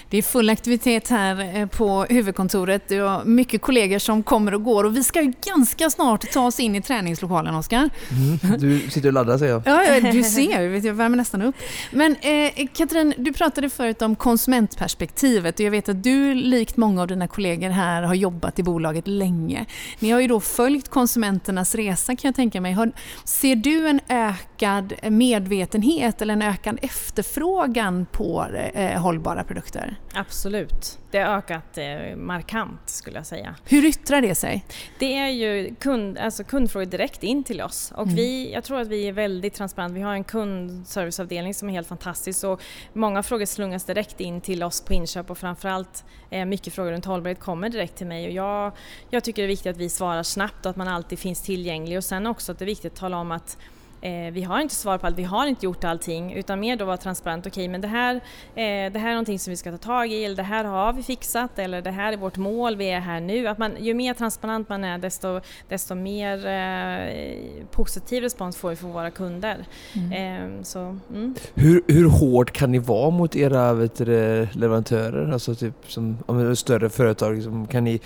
[0.10, 2.90] Det är full aktivitet här eh, på huvudkontoret.
[2.90, 6.46] Du har mycket kollegor som kommer och går och vi ska ju ganska snart ta
[6.46, 7.90] oss in i träningslokalen, Oskar.
[8.12, 8.60] Mm.
[8.60, 9.62] Du sitter och laddar säger jag.
[9.66, 11.56] Ja, ja, du ser, vet jag värmer nästan upp.
[11.92, 17.02] Men eh, Katrin, du pratade förut om konsumentperspektivet och jag vet att du likt många
[17.02, 19.66] av dina kollegor här har jobbat i bolaget länge.
[20.00, 22.74] Ni har ju då följt konsumenternas resa kan jag tänka mig.
[22.74, 22.92] Har,
[23.24, 29.67] ser du en ökad medvetenhet eller en ökad efterfrågan på eh, hållbara produkter?
[30.14, 31.00] Absolut.
[31.12, 33.56] Det har ökat eh, markant skulle jag säga.
[33.66, 34.66] Hur yttrar det sig?
[35.00, 38.16] Det är ju kund, alltså kundfrågor direkt in till oss och Mm.
[38.16, 39.94] vi, jag tror att vi är väldigt transparenta.
[39.94, 42.62] Vi har en kundserviceavdelning som är helt fantastisk och
[42.94, 47.06] många frågor slungas direkt in till oss på inköp och framförallt eh, mycket frågor runt
[47.06, 48.72] hållbarhet kommer direkt till mig och jag,
[49.10, 51.98] jag tycker det är viktigt att vi svarar snabbt och att man alltid finns tillgänglig
[51.98, 53.58] och sen också att det är viktigt att tala om att
[54.02, 56.86] Eh, vi har inte svar på allt, vi har inte gjort allting utan mer då
[56.86, 57.48] vara transparent.
[57.48, 60.26] Okej, men det här, eh, det här är någonting som vi ska ta tag i
[60.26, 63.20] eller det här har vi fixat eller det här är vårt mål, vi är här
[63.20, 63.48] nu.
[63.48, 68.76] Att man, ju mer transparent man är desto, desto mer eh, positiv respons får vi
[68.76, 69.66] från våra kunder.
[69.96, 70.80] Eh, så,
[71.10, 71.36] mm.
[71.54, 75.32] Hur, hur hård kan ni vara mot era vet du, leverantörer?
[75.34, 77.36] Alltså typ som om det är större företag.
[77.36, 78.02] Liksom, kan, ni,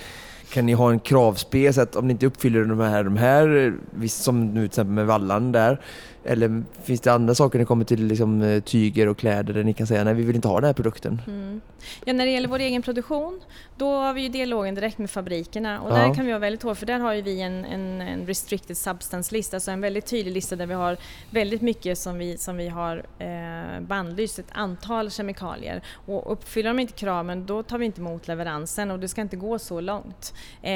[0.52, 4.08] kan ni ha en kravspec att om ni inte uppfyller de här, de här eh,
[4.08, 5.82] som nu till exempel med vallan där.
[6.24, 9.64] Eller finns det andra saker när det kommer till liksom, eh, tyger och kläder där
[9.64, 11.22] ni kan säga nej vi vill inte ha den här produkten?
[11.28, 11.62] Mm.
[12.06, 13.42] Ja, när det gäller vår egen produktion,
[13.78, 15.96] då har vi ju dialogen direkt med fabrikerna och Ja.
[15.96, 19.36] där kan vi vara väldigt hårda för där har vi en, en, en restricted substance
[19.36, 20.98] list, alltså en väldigt tydlig lista där vi har
[21.30, 25.82] väldigt mycket som vi, som vi har eh, bannlyst, ett antal kemikalier.
[26.06, 29.36] Och uppfyller de inte kraven då tar vi inte emot leveransen och det ska inte
[29.38, 30.34] gå så långt.
[30.62, 30.72] Eh,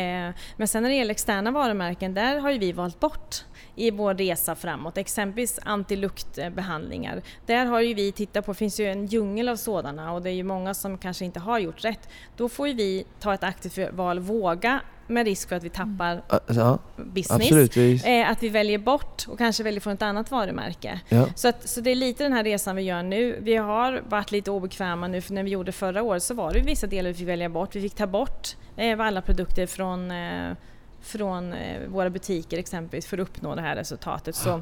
[0.58, 3.36] men sen när det gäller externa varumärken, där har ju vi valt bort
[3.76, 7.22] i vår resa framåt, exempelvis antiluktbehandlingar.
[7.46, 10.30] Där har ju vi tittat på, det finns ju en djungel av sådana och det
[10.30, 12.10] är ju många som kanske inte har gjort rätt.
[12.38, 16.24] Då får ju vi ta ett aktivt val, våga med risk för att vi tappar
[16.28, 17.76] Alltså, ja, business.
[18.06, 21.00] Eh, att vi väljer bort och kanske väljer från ett annat varumärke.
[21.10, 21.28] ja.
[21.36, 23.40] Så, att, så det är lite den här resan vi gör nu.
[23.42, 26.60] Vi har varit lite obekväma nu för när vi gjorde förra året så var det
[26.60, 27.76] vissa delar vi fick välja bort.
[27.76, 30.52] Vi fick ta bort eh, alla produkter från, eh,
[31.06, 34.36] från eh, våra butiker exempelvis för att uppnå det här resultatet.
[34.36, 34.62] Så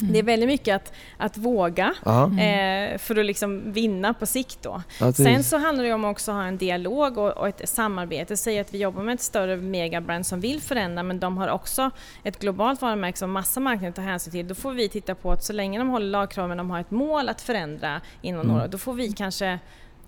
[0.00, 0.12] Mm.
[0.12, 2.92] Det är väldigt mycket att, att våga Mm.
[2.92, 4.82] eh, för att liksom vinna på sikt då.
[5.00, 8.36] Ja, Sen så handlar det om också att ha en dialog och, och ett samarbete.
[8.36, 11.90] Säg att vi jobbar med ett större megabrand som vill förändra men de har också
[12.22, 14.48] ett globalt varumärke som massa marknader tar hänsyn till.
[14.48, 17.28] Då får vi titta på att så länge de håller lagkraven, de har ett mål
[17.28, 18.52] att förändra inom mm.
[18.52, 19.58] några, då får vi kanske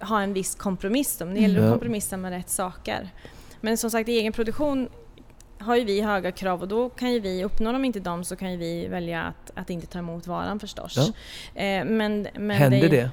[0.01, 1.21] ha en viss kompromiss.
[1.21, 3.09] Om det gäller att kompromissa med rätt saker.
[3.61, 4.89] Men som sagt, i egen produktion
[5.59, 8.37] har ju vi höga krav och då kan ju vi, uppnår de inte dem så
[8.37, 10.97] kan ju vi välja att, att inte ta emot varan förstås.
[10.97, 11.63] Ja.
[11.63, 13.11] Eh, men, men Händer det, det?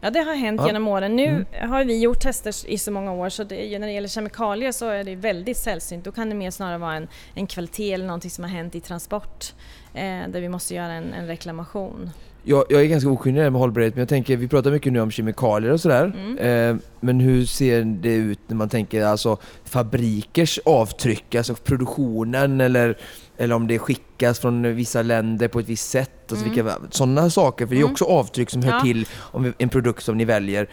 [0.00, 0.66] Ja det har hänt ja.
[0.66, 1.16] genom åren.
[1.16, 1.70] Nu mm.
[1.70, 4.88] har vi gjort tester i så många år så det, när det gäller kemikalier så
[4.88, 6.04] är det väldigt sällsynt.
[6.04, 8.80] Då kan det mer snarare vara en, en kvalitet eller någonting som har hänt i
[8.80, 9.54] transport
[9.94, 12.10] eh, där vi måste göra en, en reklamation
[12.48, 15.10] jag, jag är ganska okunnig med hållbarhet, men jag tänker, vi pratar mycket nu om
[15.10, 16.12] kemikalier och sådär.
[16.16, 16.38] Mm.
[16.38, 22.98] Eh, men hur ser det ut när man tänker alltså fabrikers avtryck, alltså produktionen eller,
[23.36, 26.10] eller om det skickas från vissa länder på ett visst sätt.
[26.30, 26.54] Alltså mm.
[26.54, 27.92] vilka, sådana saker, för det är mm.
[27.92, 28.80] också avtryck som hör ja.
[28.80, 30.68] till om en produkt som ni väljer.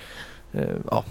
[0.53, 0.61] Eh,
[0.91, 1.03] ja.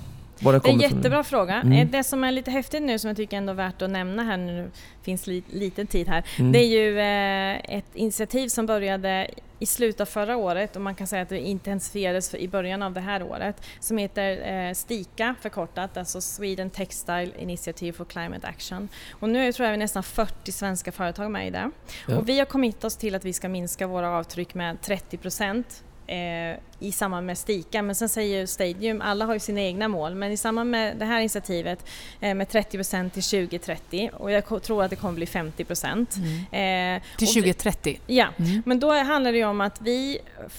[0.42, 1.54] Det är en jättebra fråga.
[1.54, 1.72] Mm.
[1.72, 4.22] Eh, det som är lite häftigt nu som jag tycker ändå är värt att nämna
[4.22, 4.70] här nu,
[5.02, 6.52] finns li, liten tid här, mm.
[6.52, 9.30] det är ju eh, ett initiativ som började
[9.62, 12.92] i slutet av förra året och man kan säga att det intensifierades i början av
[12.92, 18.88] det här året som heter eh, STIKA förkortat, alltså Sweden Textile Initiative for Climate Action.
[19.12, 21.70] Och nu tror jag vi nästan 40 svenska företag med i det.
[22.08, 22.16] Ja.
[22.16, 25.84] Och vi har kommit oss till att vi ska minska våra avtryck med 30 procent
[26.06, 27.82] eh, i samband med STIKA.
[27.82, 31.04] Men sen säger Stadium, alla har ju sina egna mål, men i samband med det
[31.04, 31.86] här initiativet
[32.20, 36.16] eh, med 30 procent till 2030 och jag tror att det kommer bli 50 procent.
[36.16, 36.96] Mm.
[36.96, 38.00] Eh, till 2030?
[38.06, 38.62] Ja, mm.
[38.66, 40.18] men då handlar det ju om att vi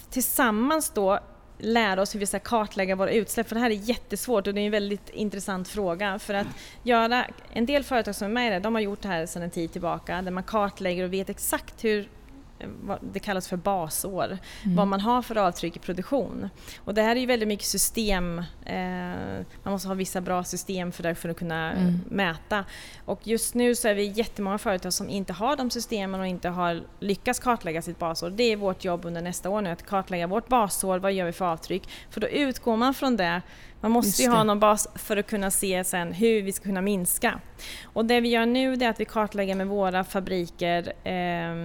[0.10, 1.20] tillsammans då
[1.58, 4.62] lära oss hur vi ska kartlägga våra utsläpp, för det här är jättesvårt och det
[4.62, 6.20] är en väldigt intressant fråga.
[6.20, 6.48] För att
[6.84, 9.44] göra, en del företag som är med i det, de har gjort det här sedan
[9.44, 12.10] en tid tillbaka, där man kartlägger och vet exakt hur
[13.02, 14.76] det kallas för basår, mm.
[14.76, 16.50] vad man har för avtryck i produktion.
[16.78, 18.76] Och det här är ju väldigt mycket system, eh,
[19.64, 22.00] man måste ha vissa bra system för, det, för att kunna mm.
[22.10, 22.66] mäta.
[23.06, 26.50] Och just nu så är vi jättemånga företag som inte har de systemen och inte
[26.50, 28.30] har lyckats kartlägga sitt basår.
[28.30, 31.32] Det är vårt jobb under nästa år nu, att kartlägga vårt basår, vad gör vi
[31.32, 31.90] för avtryck?
[32.10, 33.42] För då utgår man från det
[33.82, 36.82] man måste ju ha någon bas för att kunna se sen hur vi ska kunna
[36.82, 37.40] minska.
[37.84, 41.56] Och det vi gör nu är att vi kartlägger med våra fabriker eh, Eh,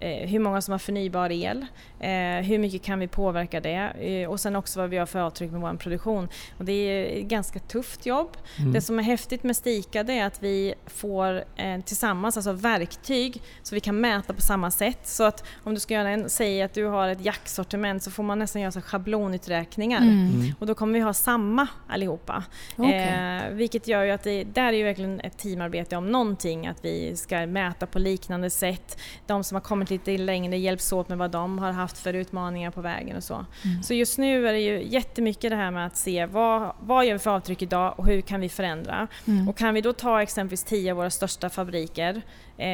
[0.00, 1.66] Eh, hur många som har förnybar el,
[2.00, 5.18] eh, hur mycket kan vi påverka det eh, och sen också vad vi har för
[5.18, 6.28] avtryck med vår produktion.
[6.58, 8.36] Och det är ett ganska tufft jobb.
[8.58, 8.72] Mm.
[8.72, 11.44] Det som är häftigt med Stika det är att vi får
[11.82, 15.06] tillsammans alltså verktyg så vi kan mäta på samma sätt.
[15.06, 18.22] Så att om du ska göra en, säg att du har ett jacksortiment så får
[18.22, 20.30] man nästan göra så schablonuträkningar mm.
[20.34, 20.54] mm.
[20.58, 22.44] och då kommer vi ha samma allihopa.
[22.76, 22.92] Okay.
[22.92, 26.84] Eh, vilket gör ju att det där är ju verkligen ett teamarbete om någonting, att
[26.84, 28.98] vi ska mäta på liknande sätt.
[29.26, 32.70] De som har kommit lite längre hjälps åt med vad de har haft för utmaningar
[32.70, 33.34] på vägen och så.
[33.34, 33.82] Mm.
[33.82, 37.12] Så just nu är det ju jättemycket det här med att se vad, vad gör
[37.12, 39.08] vi för avtryck idag och hur kan vi förändra?
[39.26, 39.48] Mm.
[39.48, 42.22] Och kan vi då ta exempelvis 10 av våra största fabriker,
[42.56, 42.66] eh,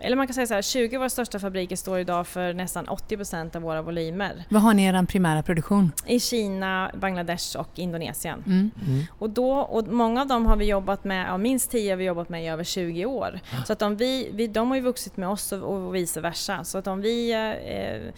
[0.00, 2.86] eller man kan säga så här, 20 av våra största fabriker står idag för nästan
[2.86, 4.44] 80% av våra volymer.
[4.48, 5.92] Vad har ni i er primära produktion?
[6.06, 8.42] I Kina, Bangladesh och Indonesien.
[8.46, 8.70] Mm.
[8.86, 9.04] mm.
[9.18, 12.04] Och, då, och många av dem har vi jobbat med, ja, minst 10 har vi
[12.04, 13.40] jobbat med i över 20 år.
[13.66, 16.64] Så att om vi, vi, de har ju vuxit med oss och, och vice versa.
[16.64, 18.12] Så att om vi eh,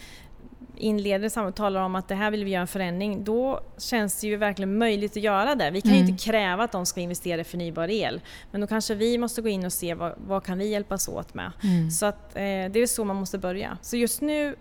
[0.75, 4.37] inleder samtal om att det här vill vi göra en förändring, då känns det ju
[4.37, 5.71] verkligen möjligt att göra det.
[5.71, 6.03] Vi kan mm.
[6.03, 8.21] ju inte kräva att de ska investera i förnybar el,
[8.51, 11.33] men då kanske vi måste gå in och se vad, vad kan vi hjälpas åt
[11.33, 11.51] med.
[11.63, 11.91] Mm.
[11.91, 13.77] Så att, eh, det är så man måste börja.
[13.81, 14.55] Så just nu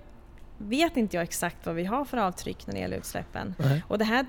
[0.59, 3.55] vet inte jag exakt vad vi har för avtryck när det gäller utsläppen.
[3.59, 3.81] Mm.
[3.89, 4.27] Och det här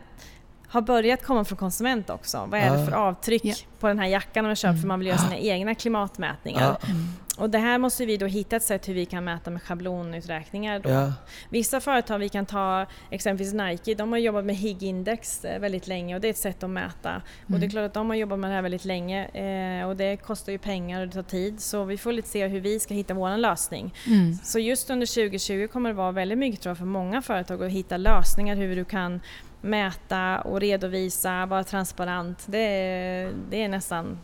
[0.73, 2.47] har börjat komma från konsument också.
[2.51, 3.57] Vad är det för avtryck yeah.
[3.79, 4.81] på den här jackan man köper mm.
[4.81, 6.77] för man vill göra sina egna klimatmätningar.
[6.83, 7.07] Mm.
[7.37, 10.79] Och det här måste vi då hitta ett sätt hur vi kan mäta med schablonuträkningar.
[10.79, 10.89] Då.
[10.89, 11.13] Ja.
[11.49, 16.15] Vissa företag, vi kan ta exempelvis Nike, de har jobbat med HIG-index eh, väldigt länge
[16.15, 17.09] och det är ett sätt att mäta.
[17.09, 17.21] Mm.
[17.45, 17.69] Och det är mm.
[17.69, 20.57] klart att de har jobbat med det här väldigt länge eh, och det kostar ju
[20.57, 23.37] pengar och det tar tid så vi får lite se hur vi ska hitta vår
[23.37, 23.93] lösning.
[24.07, 24.33] Mm.
[24.43, 27.71] Så just under 2020 kommer det vara väldigt mycket tror jag, för många företag att
[27.71, 29.21] hitta lösningar hur du kan
[29.63, 32.43] mäta och redovisa, vara transparent.
[32.45, 34.19] Det är, det är nästan...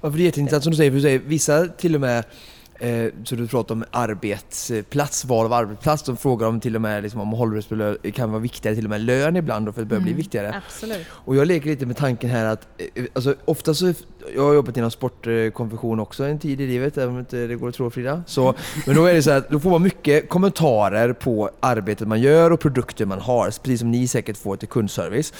[0.00, 2.24] Ja, för det är jätteintressant som du säger, för du säger vissa till och med
[3.24, 6.02] så du pratar om arbetsplats, val av arbetsplats.
[6.02, 9.00] De frågar om till och med liksom, om hållbarhet kan vara viktigare till och med
[9.00, 10.04] lön ibland då, för det börjar mm.
[10.04, 10.62] bli viktigare.
[10.66, 11.06] Absolut.
[11.10, 13.92] Och jag leker lite med tanken här att, eh, alltså, ofta så,
[14.34, 17.68] jag har jobbat inom sportkonfektion också en tid i livet, även om inte det går
[17.68, 18.22] att tro Frida.
[18.26, 18.54] Så,
[18.86, 22.50] men då är det så att då får man mycket kommentarer på arbetet man gör
[22.50, 25.32] och produkter man har, precis som ni säkert får till kundservice.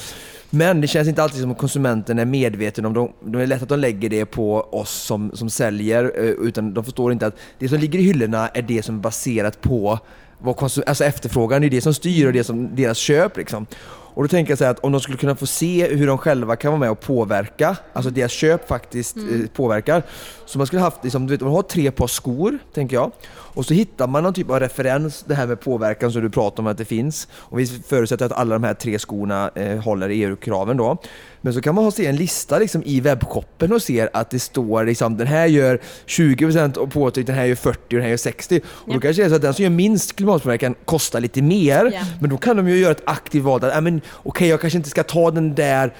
[0.55, 3.09] Men det känns inte alltid som att konsumenten är medveten om det.
[3.31, 6.85] Det är lätt att de lägger det på oss som, som säljer, eh, utan de
[6.85, 9.99] förstår inte att det som ligger i hyllorna är det som är baserat på
[10.39, 13.67] vad konsum- alltså efterfrågan är det som styr och det som deras köp liksom.
[14.15, 16.19] Och då tänker jag så här att om de skulle kunna få se hur de
[16.19, 19.43] själva kan vara med och påverka, alltså deras köp faktiskt Mm.
[19.43, 20.03] eh, påverkar.
[20.47, 23.13] Så man skulle haft, liksom, du vet, man har tre par skor, tänker jag.
[23.33, 26.63] Och så hittar man någon typ av referens, det här med påverkan som du pratar
[26.63, 27.29] om att det finns.
[27.35, 30.97] Och vi förutsätter att alla de här tre skorna eh, håller EU-kraven då.
[31.45, 34.39] Men så kan man ha se en lista liksom, i webbshoppen och se att det
[34.39, 38.17] står liksom, den här gör 20% påtryck, den här gör 40 och den här gör
[38.17, 38.61] 60.
[38.67, 41.91] Och då kanske det är så att den som gör minst klimatpåverkan kostar lite mer.
[41.95, 42.01] Ja.
[42.21, 43.65] Men då kan de ju göra ett aktivt val.
[43.65, 45.93] att, "Ah, men, Okej, jag kanske inte ska ta den där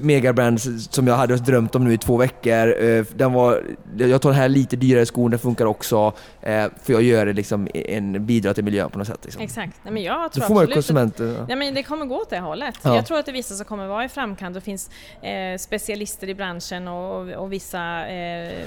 [0.00, 0.60] megabrand
[0.90, 2.84] som jag hade drömt om nu i två veckor.
[2.84, 3.62] Eh, Den var,
[3.98, 6.12] jag tar den här lite dyrare skon, den funkar också.
[6.42, 9.18] eh, För jag gör det liksom en bidrar till miljön på något sätt.
[9.22, 9.42] Liksom.
[9.42, 9.72] Exakt.
[9.84, 11.46] Nej, men jag Då tror får man konsumenter...
[11.48, 12.74] Ja, men det kommer gå åt det hållet.
[12.82, 12.94] Ja.
[12.96, 14.54] Jag tror att det är vissa som kommer vara i framkant.
[14.54, 14.90] Det finns
[15.22, 18.66] eh, specialister i branschen och, och vissa eh,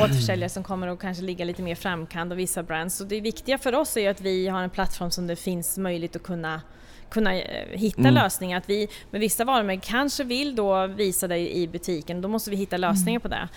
[0.00, 2.96] återförsäljare som kommer att kanske ligga lite mer i framkant och vissa brands.
[2.96, 5.78] Så det viktiga för oss är ju att vi har en plattform som det finns
[5.78, 6.62] möjlighet att kunna
[7.12, 8.14] kunna eh, hitta Mm.
[8.14, 8.58] lösningar.
[8.58, 12.56] Att vi med vissa varumärken kanske vill då visa det i butiken, då måste vi
[12.56, 13.48] hitta lösningar på det.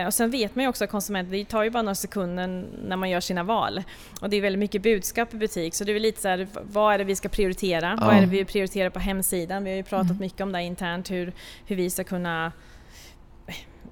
[0.00, 2.64] Eh, och sen vet man ju också att konsumenter, det tar ju bara några sekunder
[2.88, 3.82] när man gör sina val.
[4.20, 6.94] Och det är väldigt mycket budskap i butik, så det är lite så här, vad
[6.94, 7.98] är det vi ska prioritera?
[8.00, 9.64] Vad är det vi prioriterar på hemsidan?
[9.64, 11.32] Vi har ju pratat mycket om det internt, hur,
[11.66, 12.52] hur vi ska kunna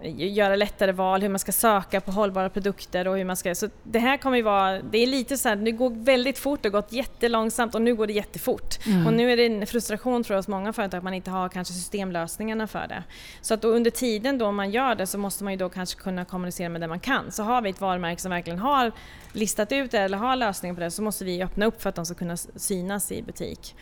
[0.02, 3.54] göra lättare val, hur man ska söka på hållbara produkter och hur man ska...
[3.54, 4.82] Så det här kommer ju vara...
[4.82, 7.94] Det är lite så här, det går väldigt fort, det har gått jättelångsamt och nu
[7.94, 8.78] går det jättefort.
[9.06, 11.48] Och nu är det en frustration tror jag hos många företag att man inte har
[11.48, 13.04] kanske systemlösningarna för det.
[13.40, 16.24] Så att under tiden då man gör det så måste man ju då kanske kunna
[16.24, 17.30] kommunicera med det man kan.
[17.30, 18.92] Så har vi ett varumärke som verkligen har
[19.32, 21.94] listat ut det eller har lösningar på det så måste vi öppna upp för att
[21.94, 23.74] de ska kunna synas i butik.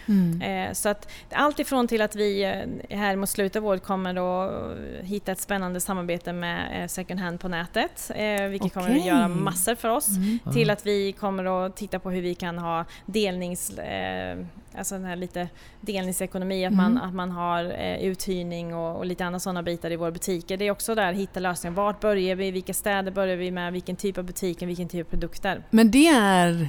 [0.42, 4.14] Eh, så att allt ifrån till att vi eh, här mot slutet av året kommer
[4.16, 9.06] att hitta ett spännande samarbete med eh, second hand på nätet, eh, vilket kommer att
[9.06, 10.08] göra massor för oss.
[10.52, 13.70] Till att vi kommer att titta på hur vi kan ha delnings...
[13.70, 14.38] Eh,
[14.78, 15.48] alltså den här lite
[15.80, 17.64] delningsekonomi, att, man, att man har
[18.00, 20.56] uthyrning och, och lite andra sådana bitar i våra butiker.
[20.56, 21.76] Det är också där, hitta lösningar.
[21.76, 22.50] Vart börjar vi?
[22.50, 23.72] Vilka städer börjar vi med?
[23.72, 24.66] Vilken typ av butiker?
[24.66, 25.62] Vilken typ av produkter?
[25.70, 26.68] Men det är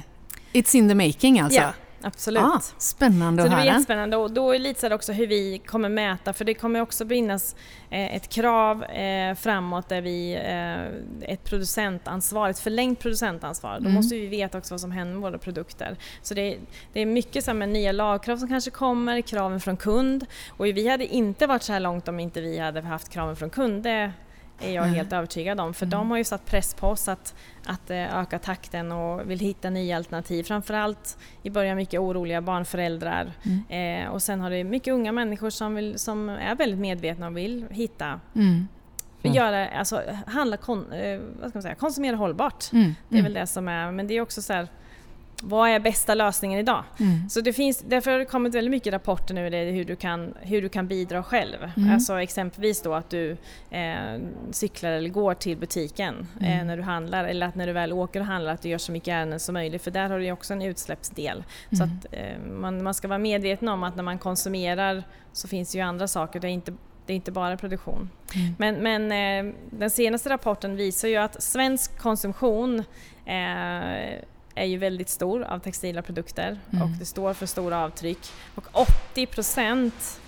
[0.52, 1.60] It's in the making alltså?
[1.60, 1.72] Ja,
[2.02, 2.42] absolut.
[2.42, 3.74] Ah, spännande Så att det blir höra.
[3.74, 7.56] jättespännande och då är lite också hur vi kommer mäta för det kommer också finnas
[7.90, 13.72] eh, ett krav eh, framåt där vi, eh, ett producentansvar, ett förlängt producentansvar.
[13.74, 13.92] Då Mm.
[13.94, 15.96] måste vi veta också vad som händer med våra produkter.
[16.22, 16.58] Så det, är-
[16.92, 20.88] det är mycket så med nya lagkrav som kanske kommer, kraven från kund och vi
[20.88, 23.82] hade inte varit så här långt om inte vi hade haft kraven från kund.
[23.82, 24.12] Det
[24.60, 25.98] är jag helt övertygad om för Mm.
[25.98, 27.34] de har ju satt press på oss att,
[27.66, 30.42] att eh, öka takten och vill hitta nya alternativ.
[30.44, 34.04] Framförallt i början mycket oroliga barnföräldrar Mm.
[34.06, 37.36] Eh, och sen har det mycket unga människor som, vill, som är väldigt medvetna och
[37.36, 38.68] vill hitta, Mm.
[39.22, 39.36] Mm.
[39.36, 42.72] göra, alltså handla, kon, eh, vad ska man säga, konsumera hållbart.
[42.72, 42.94] Mm.
[43.08, 43.24] Det är Mm.
[43.32, 44.68] väl det som är, men det är också så här,
[45.42, 46.84] vad är bästa lösningen idag?
[47.00, 47.28] Mm.
[47.28, 50.34] Så det finns, därför har det kommit väldigt mycket rapporter nu det hur du kan,
[50.40, 51.56] hur du kan bidra själv.
[51.76, 51.92] Mm.
[51.94, 53.36] Alltså exempelvis då att du
[53.70, 54.18] eh,
[54.50, 56.66] cyklar eller går till butiken eh, Mm.
[56.66, 58.92] när du handlar eller att när du väl åker och handlar att du gör så
[58.92, 61.44] mycket ärenden som möjligt för där har du också en utsläppsdel.
[61.72, 61.96] Så Mm.
[61.98, 65.78] att eh, man, man ska vara medveten om att när man konsumerar så finns det
[65.78, 66.72] ju andra saker, det är inte
[67.06, 68.10] det är inte bara produktion.
[68.34, 68.54] Mm.
[68.58, 68.74] Men,
[69.08, 72.78] men eh, den senaste rapporten visar ju att svensk konsumtion
[73.26, 74.18] eh,
[74.58, 76.82] är ju väldigt stor av textila produkter Mm.
[76.82, 78.18] och det står för stora avtryck.
[78.54, 80.20] Och 80 procent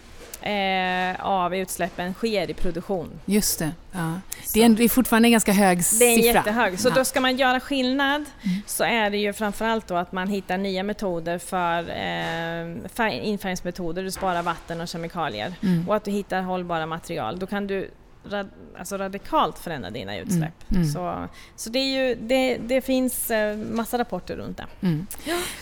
[0.43, 3.21] eh, av utsläppen sker i produktion.
[3.25, 3.71] Just det.
[3.93, 4.21] Ja.
[4.55, 6.33] Det, är, en- det är fortfarande en ganska hög det är siffra.
[6.35, 6.81] jättehög.
[6.81, 6.95] Så Ja.
[6.95, 8.57] då ska man göra skillnad Mm.
[8.67, 14.03] så är det ju framförallt då att man hittar nya metoder för eh, färg- infärgningsmetoder,
[14.03, 15.53] du sparar vatten och kemikalier.
[15.63, 15.89] Mm.
[15.89, 17.39] Och att du hittar hållbara material.
[17.39, 17.91] Då kan du
[18.25, 20.71] rad, alltså radikalt förändra dina utsläpp.
[20.71, 20.85] Mm.
[20.89, 24.87] Så, så det, ju, det, det finns eh, massa rapporter runt det.
[24.87, 25.07] Mm.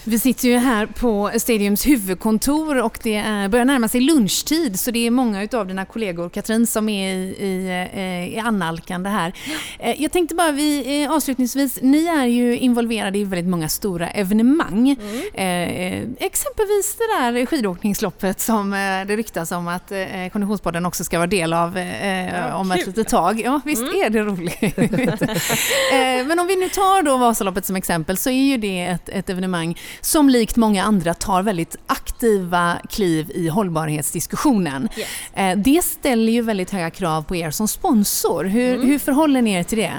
[0.05, 4.91] Vi sitter ju här på Stadiums huvudkontor och det är, börjar närma sig lunchtid så
[4.91, 9.33] det är många av dina kollegor, Katrin, som är i, i, eh, i annalkande här.
[9.79, 14.97] Eh, Jag tänkte bara vi, avslutningsvis, ni är ju involverade i väldigt många stora evenemang.
[15.35, 18.71] Eh, eh, exempelvis det där skidåkningsloppet som
[19.07, 22.79] det ryktas om att eh, Konditionspodden också ska vara del av eh, Ja, om ett
[22.79, 22.87] kul.
[22.87, 23.41] litet tag.
[23.45, 23.95] Ja, visst Mm.
[24.05, 24.63] är det roligt.
[25.93, 29.09] eh, men om vi nu tar då Vasaloppet som exempel så är ju det ett,
[29.09, 34.89] ett evenemang som likt många andra tar väldigt aktiva kliv i hållbarhetsdiskussionen.
[34.97, 35.09] Yes.
[35.35, 38.45] Eh, det ställer ju väldigt höga krav på er som sponsor.
[38.45, 38.87] Hur, Mm.
[38.87, 39.93] hur förhåller ni er till det?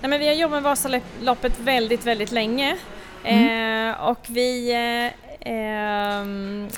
[0.00, 2.76] Nej, men vi har jobbat med Vasaloppet väldigt, väldigt länge.
[3.24, 3.90] Mm.
[3.90, 4.72] Eh, och vi
[5.46, 6.68] Ehm,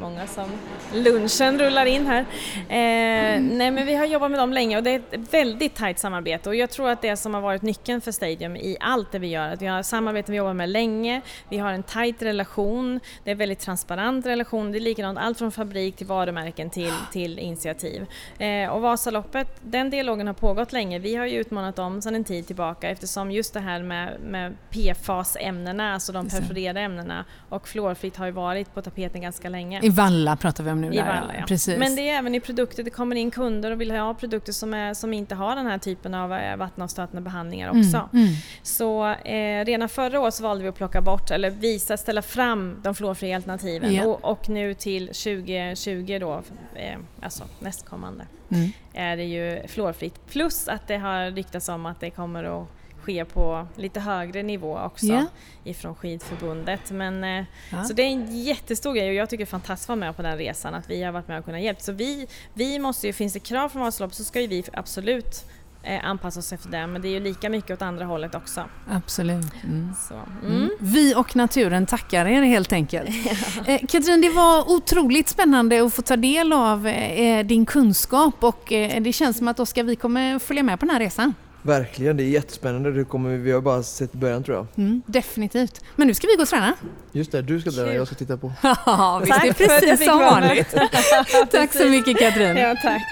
[0.00, 0.50] många som
[0.94, 2.20] lunchen rullar in här.
[2.68, 5.98] Eh, nej men vi har jobbat med dem länge och det är ett väldigt tajt
[5.98, 9.18] samarbete och jag tror att det som har varit nyckeln för Stadium i allt det
[9.18, 13.00] vi gör, att vi har samarbeten vi jobbar med länge, vi har en tajt relation,
[13.24, 16.92] det är en väldigt transparent relation, det är likadant allt från fabrik till varumärken till,
[17.12, 18.06] till initiativ.
[18.38, 22.24] Eh, och Vasaloppet, den dialogen har pågått länge, vi har ju utmanat dem sedan en
[22.24, 28.11] tid tillbaka eftersom just det här med, med PFAS-ämnena, alltså de perforerade ämnena och fluorfritt
[28.16, 29.80] har ju varit på tapeten ganska länge.
[29.82, 30.92] I Valla pratar vi om nu.
[30.92, 31.44] I där, Valla, ja.
[31.46, 31.78] Precis.
[31.78, 34.74] Men det är även i produkter, det kommer in kunder och vill ha produkter som,
[34.74, 38.08] är, som inte har den här typen av eh, vattenavstötande behandlingar också.
[38.12, 38.28] Mm, mm.
[38.62, 42.76] Så eh, redan förra året så valde vi att plocka bort, eller visa, ställa fram
[42.82, 44.06] de fluorfria alternativen Ja.
[44.06, 46.42] och, och nu till 2020 då,
[46.74, 48.70] eh, alltså nästkommande, Mm.
[48.94, 50.26] är det ju fluorfritt.
[50.30, 52.68] Plus att det har ryktats om att det kommer att
[53.02, 55.24] ske på lite högre nivå också Ja.
[55.64, 56.90] ifrån skidförbundet.
[56.90, 57.84] Men, eh, Ja.
[57.84, 60.16] Så det är en jättestor grej och jag tycker det är fantastiskt att vara med
[60.16, 61.80] på den resan, att vi har varit med och kunnat hjälpa.
[61.80, 65.44] Så vi, vi måste ju, finns det krav från Vasaloppet så ska ju vi absolut
[65.84, 68.64] eh, anpassa oss efter det, men det är ju lika mycket åt andra hållet också.
[68.90, 69.52] Absolut.
[69.64, 69.88] Mm.
[70.08, 70.56] Så, Mm.
[70.56, 70.70] mm.
[70.80, 73.10] Vi och naturen tackar er helt enkelt.
[73.66, 78.72] Eh, Katrin, det var otroligt spännande att få ta del av eh, din kunskap och
[78.72, 81.34] eh, det känns som att ska vi kommer följa med på den här resan.
[81.62, 82.92] Verkligen, det är jättespännande.
[82.92, 84.66] Det kommer, vi har bara sett början tror jag.
[84.76, 85.84] Mm, definitivt.
[85.96, 86.74] Men nu ska vi gå och träna.
[87.12, 88.52] Just det, du ska träna, jag ska titta på.
[88.86, 90.70] Ja, visst, det är Tack att jag precis som vanligt.
[91.50, 92.56] Tack så mycket Katrin.
[92.56, 93.02] Ja, tack.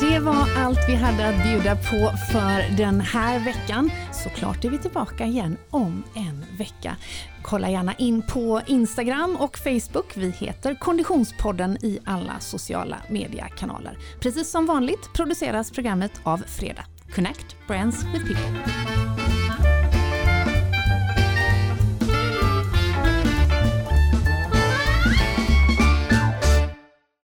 [0.00, 3.90] Det var allt vi hade att bjuda på för den här veckan.
[4.24, 6.96] Såklart är vi tillbaka igen om en vecka.
[7.42, 10.16] Kolla gärna in på Instagram och Facebook.
[10.16, 13.98] Vi heter Konditionspodden i alla sociala mediekanaler.
[14.20, 16.84] Precis som vanligt produceras programmet av Fredag.
[17.14, 19.83] Connect Brands with People.